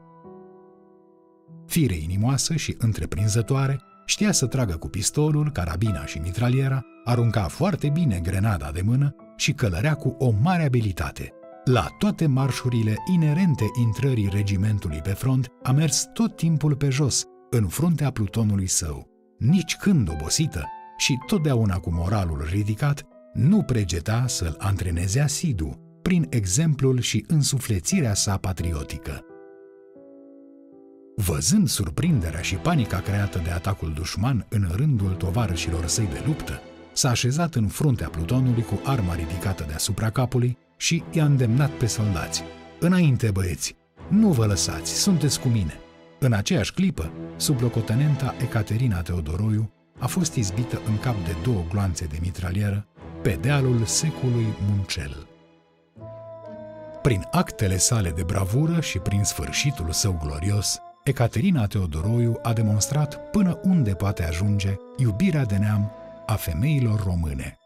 Fire 1.67 1.95
inimoasă 1.95 2.55
și 2.55 2.75
întreprinzătoare, 2.79 3.81
știa 4.07 4.33
să 4.33 4.47
tragă 4.47 4.77
cu 4.77 4.89
pistolul, 4.89 5.51
carabina 5.51 6.07
și 6.07 6.19
mitraliera, 6.19 6.83
arunca 7.05 7.49
foarte 7.49 7.89
bine 7.89 8.19
grenada 8.23 8.71
de 8.71 8.83
mână 8.83 9.15
și 9.37 9.53
călărea 9.53 9.95
cu 9.95 10.09
o 10.19 10.31
mare 10.43 10.65
abilitate. 10.65 11.33
La 11.65 11.87
toate 11.99 12.27
marșurile 12.27 12.97
inerente 13.13 13.65
intrării 13.81 14.29
regimentului 14.33 15.01
pe 15.03 15.13
front, 15.13 15.47
a 15.63 15.73
mers 15.73 16.07
tot 16.13 16.37
timpul 16.37 16.77
pe 16.77 16.89
jos, 16.89 17.25
în 17.51 17.67
fruntea 17.67 18.11
plutonului 18.11 18.67
său. 18.67 19.09
Nici 19.39 19.77
când 19.77 20.11
obosită 20.11 20.65
și 21.05 21.19
totdeauna 21.27 21.79
cu 21.79 21.91
moralul 21.93 22.47
ridicat, 22.51 23.03
nu 23.33 23.63
pregeta 23.63 24.25
să-l 24.27 24.55
antreneze 24.59 25.21
asidu, 25.21 25.99
prin 26.03 26.27
exemplul 26.31 27.01
și 27.01 27.25
însuflețirea 27.29 28.15
sa 28.15 28.37
patriotică. 28.37 29.25
Văzând 31.17 31.69
surprinderea 31.69 32.41
și 32.41 32.55
panica 32.55 33.01
creată 33.01 33.41
de 33.45 33.51
atacul 33.51 33.93
dușman 33.93 34.47
în 34.49 34.69
rândul 34.77 35.11
tovarășilor 35.11 35.87
săi 35.87 36.09
de 36.13 36.23
luptă, 36.27 36.61
s-a 36.93 37.09
așezat 37.09 37.55
în 37.55 37.67
fruntea 37.67 38.09
plutonului 38.09 38.63
cu 38.63 38.81
arma 38.85 39.15
ridicată 39.15 39.65
deasupra 39.69 40.11
capului 40.11 40.59
și 40.77 41.03
i-a 41.13 41.25
îndemnat 41.25 41.71
pe 41.71 41.87
soldați. 41.87 42.43
Înainte, 42.81 43.31
băieți! 43.31 43.77
Nu 44.09 44.29
vă 44.29 44.47
lăsați, 44.47 44.95
sunteți 45.01 45.41
cu 45.41 45.49
mine! 45.49 45.75
În 46.21 46.33
aceeași 46.33 46.73
clipă, 46.73 47.13
sublocotenenta 47.37 48.35
Ecaterina 48.43 49.01
Teodoroiu 49.01 49.73
a 49.99 50.07
fost 50.07 50.35
izbită 50.35 50.81
în 50.87 50.99
cap 50.99 51.15
de 51.25 51.37
două 51.43 51.65
gloanțe 51.69 52.05
de 52.05 52.19
mitralieră 52.21 52.87
pe 53.23 53.39
dealul 53.41 53.85
secului 53.85 54.47
Muncel. 54.69 55.27
Prin 57.03 57.27
actele 57.31 57.77
sale 57.77 58.11
de 58.11 58.23
bravură 58.23 58.81
și 58.81 58.99
prin 58.99 59.25
sfârșitul 59.25 59.91
său 59.91 60.21
glorios, 60.25 60.79
Ecaterina 61.05 61.67
Teodoroiu 61.67 62.39
a 62.43 62.53
demonstrat 62.53 63.31
până 63.31 63.61
unde 63.63 63.95
poate 63.95 64.25
ajunge 64.25 64.77
iubirea 64.97 65.45
de 65.45 65.57
neam 65.57 65.93
a 66.27 66.35
femeilor 66.35 67.03
române. 67.05 67.59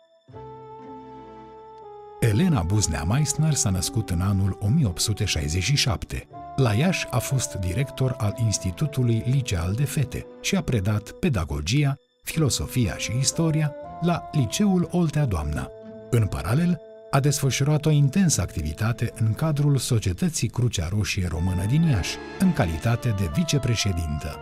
Elena 2.20 2.62
Buznea 2.62 3.04
Meissner 3.04 3.54
s-a 3.54 3.70
născut 3.70 4.10
în 4.10 4.20
anul 4.20 4.58
1867. 4.60 6.28
La 6.56 6.72
Iași 6.72 7.06
a 7.10 7.18
fost 7.18 7.54
director 7.54 8.14
al 8.18 8.34
Institutului 8.44 9.22
Liceal 9.26 9.72
de 9.72 9.84
Fete 9.84 10.26
și 10.40 10.56
a 10.56 10.62
predat 10.62 11.10
pedagogia, 11.10 11.96
filosofia 12.30 12.96
și 12.96 13.12
istoria 13.18 13.74
la 14.00 14.30
Liceul 14.32 14.88
Oltea 14.90 15.24
Doamna. 15.24 15.70
În 16.10 16.26
paralel, 16.26 16.80
a 17.10 17.20
desfășurat 17.20 17.86
o 17.86 17.90
intensă 17.90 18.40
activitate 18.40 19.12
în 19.20 19.34
cadrul 19.34 19.76
Societății 19.76 20.48
Crucea 20.48 20.88
Roșie 20.88 21.26
Română 21.30 21.64
din 21.68 21.82
Iași, 21.82 22.16
în 22.38 22.52
calitate 22.52 23.14
de 23.18 23.30
vicepreședintă. 23.34 24.38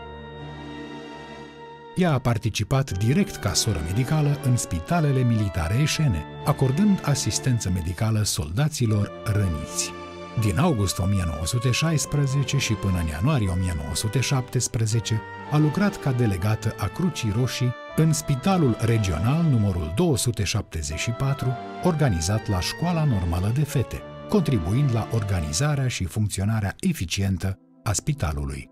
Ea 1.96 2.12
a 2.12 2.18
participat 2.18 2.98
direct 2.98 3.36
ca 3.36 3.52
soră 3.52 3.80
medicală 3.86 4.38
în 4.44 4.56
spitalele 4.56 5.22
militare 5.22 5.78
eșene, 5.80 6.24
acordând 6.44 7.00
asistență 7.04 7.70
medicală 7.70 8.22
soldaților 8.22 9.10
răniți. 9.24 9.92
Din 10.40 10.58
august 10.58 10.98
1916 10.98 12.58
și 12.58 12.72
până 12.72 12.98
în 13.00 13.06
ianuarie 13.06 13.48
1917 13.48 15.20
a 15.50 15.58
lucrat 15.58 16.00
ca 16.00 16.12
delegată 16.12 16.74
a 16.78 16.86
Crucii 16.86 17.34
Roșii 17.38 17.74
în 17.96 18.12
Spitalul 18.12 18.76
Regional 18.80 19.42
numărul 19.42 19.92
274, 19.94 21.56
organizat 21.84 22.48
la 22.48 22.60
Școala 22.60 23.04
Normală 23.04 23.52
de 23.54 23.62
Fete, 23.62 24.02
contribuind 24.28 24.90
la 24.92 25.08
organizarea 25.12 25.88
și 25.88 26.04
funcționarea 26.04 26.74
eficientă 26.80 27.58
a 27.82 27.92
spitalului. 27.92 28.70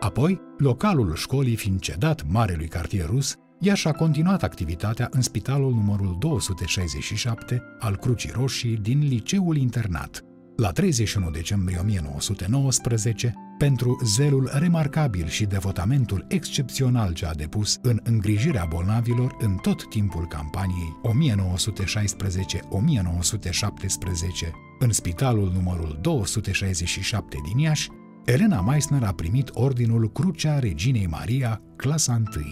Apoi, 0.00 0.40
localul 0.58 1.14
școlii 1.14 1.56
fiind 1.56 1.80
cedat 1.80 2.24
Marelui 2.28 2.68
Cartier 2.68 3.06
Rus, 3.06 3.34
ea 3.60 3.74
și-a 3.74 3.92
continuat 3.92 4.42
activitatea 4.42 5.08
în 5.10 5.20
spitalul 5.20 5.72
numărul 5.72 6.16
267 6.18 7.62
al 7.78 7.96
Crucii 7.96 8.32
Roșii 8.34 8.76
din 8.76 8.98
Liceul 8.98 9.56
Internat. 9.56 10.24
La 10.56 10.70
31 10.70 11.30
decembrie 11.30 11.78
1919, 11.78 13.34
pentru 13.58 14.00
zelul 14.04 14.50
remarcabil 14.52 15.26
și 15.26 15.44
devotamentul 15.44 16.24
excepțional 16.28 17.12
ce 17.12 17.26
a 17.26 17.34
depus 17.34 17.78
în 17.82 18.00
îngrijirea 18.02 18.66
bolnavilor 18.68 19.36
în 19.40 19.56
tot 19.56 19.88
timpul 19.88 20.26
campaniei 20.26 20.96
1916-1917 21.02 21.06
în 24.78 24.92
spitalul 24.92 25.52
numărul 25.54 25.98
267 26.00 27.36
din 27.44 27.58
Iași, 27.58 27.88
Elena 28.24 28.60
Meissner 28.60 29.02
a 29.02 29.12
primit 29.12 29.50
ordinul 29.52 30.12
Crucea 30.12 30.58
Reginei 30.58 31.06
Maria, 31.06 31.60
clasa 31.76 32.22
1. 32.36 32.44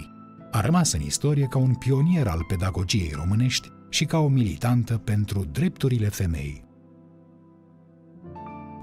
A 0.51 0.61
rămas 0.61 0.93
în 0.93 1.01
istorie 1.01 1.47
ca 1.47 1.59
un 1.59 1.75
pionier 1.75 2.27
al 2.27 2.45
pedagogiei 2.49 3.13
românești 3.15 3.69
și 3.89 4.05
ca 4.05 4.19
o 4.19 4.29
militantă 4.29 4.97
pentru 4.97 5.45
drepturile 5.53 6.09
femeii. 6.09 6.71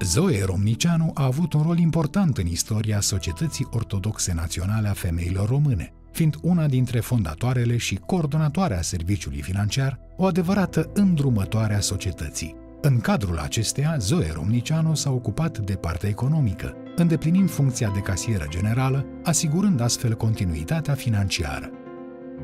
Zoe 0.03 0.43
Romnicianu 0.45 1.11
a 1.13 1.25
avut 1.25 1.53
un 1.53 1.61
rol 1.61 1.77
important 1.77 2.37
în 2.37 2.45
istoria 2.45 2.99
Societății 2.99 3.67
Ortodoxe 3.71 4.33
Naționale 4.33 4.87
a 4.87 4.93
Femeilor 4.93 5.49
Române, 5.49 5.93
fiind 6.11 6.35
una 6.41 6.67
dintre 6.67 6.99
fondatoarele 6.99 7.77
și 7.77 7.95
coordonatoarea 7.95 8.81
serviciului 8.81 9.41
financiar, 9.41 9.99
o 10.17 10.25
adevărată 10.25 10.89
îndrumătoare 10.93 11.75
a 11.75 11.79
societății. 11.79 12.55
În 12.81 12.99
cadrul 12.99 13.37
acesteia, 13.37 13.95
Zoe 13.97 14.31
Romnicianu 14.33 14.95
s-a 14.95 15.11
ocupat 15.11 15.57
de 15.57 15.73
partea 15.73 16.09
economică, 16.09 16.75
îndeplinind 16.95 17.49
funcția 17.49 17.91
de 17.93 17.99
casieră 17.99 18.45
generală, 18.49 19.05
asigurând 19.23 19.81
astfel 19.81 20.13
continuitatea 20.13 20.93
financiară. 20.93 21.69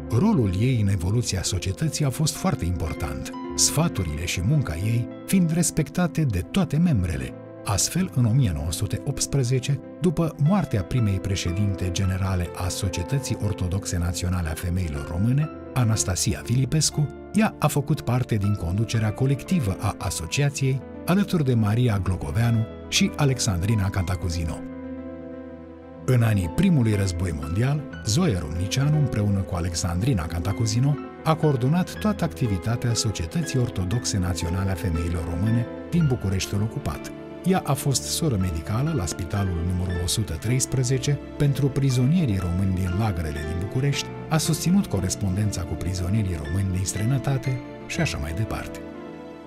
Rolul 0.09 0.51
ei 0.59 0.81
în 0.81 0.87
evoluția 0.87 1.43
societății 1.43 2.05
a 2.05 2.09
fost 2.09 2.35
foarte 2.35 2.65
important, 2.65 3.31
sfaturile 3.55 4.25
și 4.25 4.41
munca 4.41 4.75
ei 4.75 5.07
fiind 5.25 5.51
respectate 5.51 6.23
de 6.23 6.39
toate 6.39 6.77
membrele, 6.77 7.33
Astfel, 7.65 8.09
în 8.15 8.25
1918, 8.25 9.79
după 10.01 10.35
moartea 10.43 10.83
primei 10.83 11.19
președinte 11.19 11.91
generale 11.91 12.49
a 12.55 12.67
Societății 12.67 13.37
Ortodoxe 13.43 13.97
Naționale 13.97 14.49
a 14.49 14.53
Femeilor 14.53 15.07
Române, 15.07 15.49
Anastasia 15.73 16.41
Filipescu, 16.43 17.09
ea 17.33 17.55
a 17.59 17.67
făcut 17.67 18.01
parte 18.01 18.35
din 18.35 18.53
conducerea 18.53 19.13
colectivă 19.13 19.77
a 19.79 19.95
asociației, 19.97 20.81
alături 21.05 21.43
de 21.43 21.53
Maria 21.53 21.99
Glogoveanu 22.03 22.65
și 22.89 23.11
Alexandrina 23.15 23.89
Cantacuzino. 23.89 24.59
În 26.05 26.23
anii 26.23 26.51
primului 26.55 26.93
război 26.93 27.39
mondial, 27.41 27.81
Zoe 28.05 28.37
Rumnicianu, 28.37 28.97
împreună 28.97 29.39
cu 29.39 29.55
Alexandrina 29.55 30.25
Cantacuzino, 30.25 30.95
a 31.23 31.35
coordonat 31.35 31.93
toată 31.99 32.23
activitatea 32.23 32.93
Societății 32.93 33.59
Ortodoxe 33.59 34.17
Naționale 34.17 34.71
a 34.71 34.75
Femeilor 34.75 35.23
Române 35.29 35.65
din 35.89 36.05
Bucureștiul 36.07 36.61
ocupat– 36.61 37.11
ea 37.45 37.61
a 37.65 37.73
fost 37.73 38.03
soră 38.03 38.35
medicală 38.35 38.93
la 38.95 39.05
spitalul 39.05 39.57
numărul 39.67 40.01
113 40.03 41.19
pentru 41.37 41.67
prizonierii 41.67 42.37
români 42.37 42.75
din 42.75 42.95
lagărele 42.99 43.39
din 43.39 43.67
București, 43.67 44.07
a 44.29 44.37
susținut 44.37 44.85
corespondența 44.85 45.61
cu 45.61 45.73
prizonierii 45.73 46.39
români 46.43 46.71
din 46.75 46.85
străinătate 46.85 47.59
și 47.87 47.99
așa 48.01 48.17
mai 48.17 48.33
departe. 48.33 48.79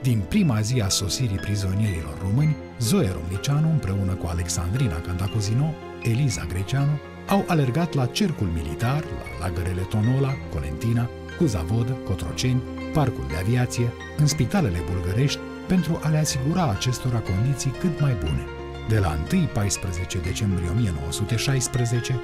Din 0.03 0.23
prima 0.29 0.61
zi 0.61 0.81
a 0.81 0.89
sosirii 0.89 1.37
prizonierilor 1.37 2.19
români, 2.21 2.57
Zoe 2.79 3.11
Romnicianu 3.13 3.71
împreună 3.71 4.13
cu 4.13 4.27
Alexandrina 4.27 5.01
Cantacuzino, 5.01 5.75
Eliza 6.03 6.45
Greceanu, 6.49 6.99
au 7.29 7.45
alergat 7.47 7.95
la 7.95 8.07
cercul 8.07 8.47
militar, 8.47 9.05
la 9.05 9.47
lagărele 9.47 9.81
Tonola, 9.81 10.35
Colentina, 10.53 11.11
Cuzavod, 11.39 11.97
Cotroceni, 12.05 12.63
Parcul 12.93 13.25
de 13.29 13.37
Aviație, 13.37 13.93
în 14.17 14.27
spitalele 14.27 14.79
bulgărești, 14.91 15.41
pentru 15.69 16.01
a 16.03 16.09
le 16.09 16.19
asigura 16.19 16.71
acestora 16.71 17.19
condiții 17.19 17.71
cât 17.71 18.01
mai 18.01 18.17
bune. 18.21 18.45
De 18.89 18.99
la 18.99 19.17
1-14 19.25 20.23
decembrie 20.23 20.69
1916, 20.71 22.21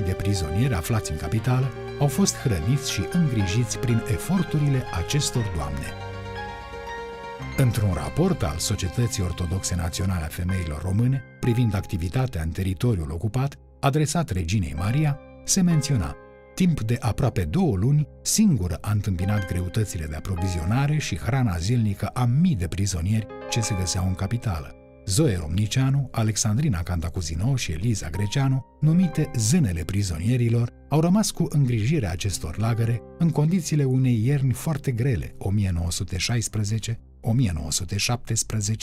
4.000 0.00 0.04
de 0.04 0.12
prizonieri 0.12 0.74
aflați 0.74 1.10
în 1.10 1.16
capitală 1.16 1.70
au 1.98 2.06
fost 2.06 2.36
hrăniți 2.36 2.92
și 2.92 3.02
îngrijiți 3.12 3.78
prin 3.78 4.02
eforturile 4.10 4.82
acestor 5.04 5.52
doamne. 5.56 5.92
Într-un 7.56 7.92
raport 7.94 8.42
al 8.42 8.56
Societății 8.58 9.22
Ortodoxe 9.22 9.74
Naționale 9.74 10.24
a 10.24 10.28
Femeilor 10.28 10.82
Române 10.82 11.22
privind 11.40 11.74
activitatea 11.74 12.42
în 12.42 12.50
teritoriul 12.50 13.10
ocupat, 13.10 13.54
adresat 13.80 14.30
reginei 14.30 14.74
Maria, 14.78 15.18
se 15.44 15.60
menționa 15.60 16.16
Timp 16.56 16.80
de 16.80 16.96
aproape 17.00 17.44
două 17.44 17.76
luni, 17.76 18.08
singură 18.22 18.78
a 18.80 18.90
întâmpinat 18.90 19.46
greutățile 19.46 20.06
de 20.06 20.16
aprovizionare 20.16 20.98
și 20.98 21.16
hrana 21.16 21.56
zilnică 21.56 22.06
a 22.06 22.24
mii 22.24 22.56
de 22.56 22.66
prizonieri 22.68 23.26
ce 23.50 23.60
se 23.60 23.74
găseau 23.78 24.06
în 24.06 24.14
capitală. 24.14 24.74
Zoe 25.06 25.36
Romnicianu, 25.36 26.08
Alexandrina 26.12 26.82
Cantacuzino 26.82 27.56
și 27.56 27.72
Eliza 27.72 28.10
Greceanu, 28.10 28.64
numite 28.80 29.30
zânele 29.36 29.84
prizonierilor, 29.84 30.72
au 30.88 31.00
rămas 31.00 31.30
cu 31.30 31.46
îngrijirea 31.48 32.10
acestor 32.10 32.58
lagăre 32.58 33.02
în 33.18 33.30
condițiile 33.30 33.84
unei 33.84 34.24
ierni 34.24 34.52
foarte 34.52 34.92
grele, 34.92 35.36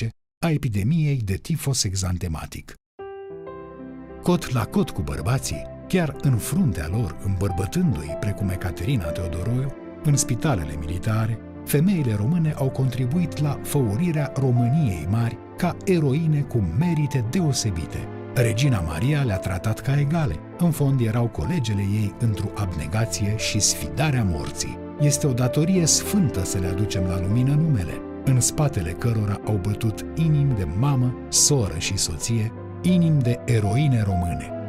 1916-1917, 0.05 0.07
a 0.45 0.49
epidemiei 0.49 1.21
de 1.23 1.35
tifos 1.35 1.83
exantematic. 1.83 2.73
Cot 4.21 4.51
la 4.51 4.65
cot 4.65 4.89
cu 4.89 5.01
bărbații, 5.01 5.72
chiar 5.93 6.15
în 6.21 6.37
fruntea 6.37 6.87
lor, 6.91 7.15
îmbărbătându-i, 7.25 8.17
precum 8.19 8.49
Ecaterina 8.49 9.05
Teodoroiu, 9.05 9.73
în 10.03 10.15
spitalele 10.15 10.75
militare, 10.79 11.39
femeile 11.65 12.15
române 12.15 12.53
au 12.57 12.69
contribuit 12.69 13.41
la 13.41 13.59
făurirea 13.63 14.31
României 14.39 15.07
mari 15.09 15.37
ca 15.57 15.77
eroine 15.85 16.39
cu 16.39 16.63
merite 16.79 17.25
deosebite. 17.29 18.07
Regina 18.33 18.79
Maria 18.79 19.21
le-a 19.21 19.37
tratat 19.37 19.79
ca 19.79 19.99
egale. 19.99 20.35
În 20.57 20.71
fond 20.71 21.01
erau 21.01 21.27
colegele 21.27 21.81
ei 21.81 22.15
într-o 22.19 22.49
abnegație 22.55 23.37
și 23.37 23.59
sfidarea 23.59 24.23
morții. 24.23 24.77
Este 24.99 25.27
o 25.27 25.33
datorie 25.33 25.85
sfântă 25.85 26.43
să 26.43 26.59
le 26.59 26.67
aducem 26.67 27.03
la 27.03 27.19
lumină 27.19 27.53
numele, 27.53 28.01
în 28.25 28.39
spatele 28.39 28.91
cărora 28.91 29.39
au 29.45 29.59
bătut 29.61 30.05
inimi 30.15 30.55
de 30.55 30.67
mamă, 30.79 31.13
soră 31.29 31.77
și 31.77 31.97
soție, 31.97 32.51
inimi 32.81 33.21
de 33.21 33.39
eroine 33.45 34.03
române. 34.03 34.62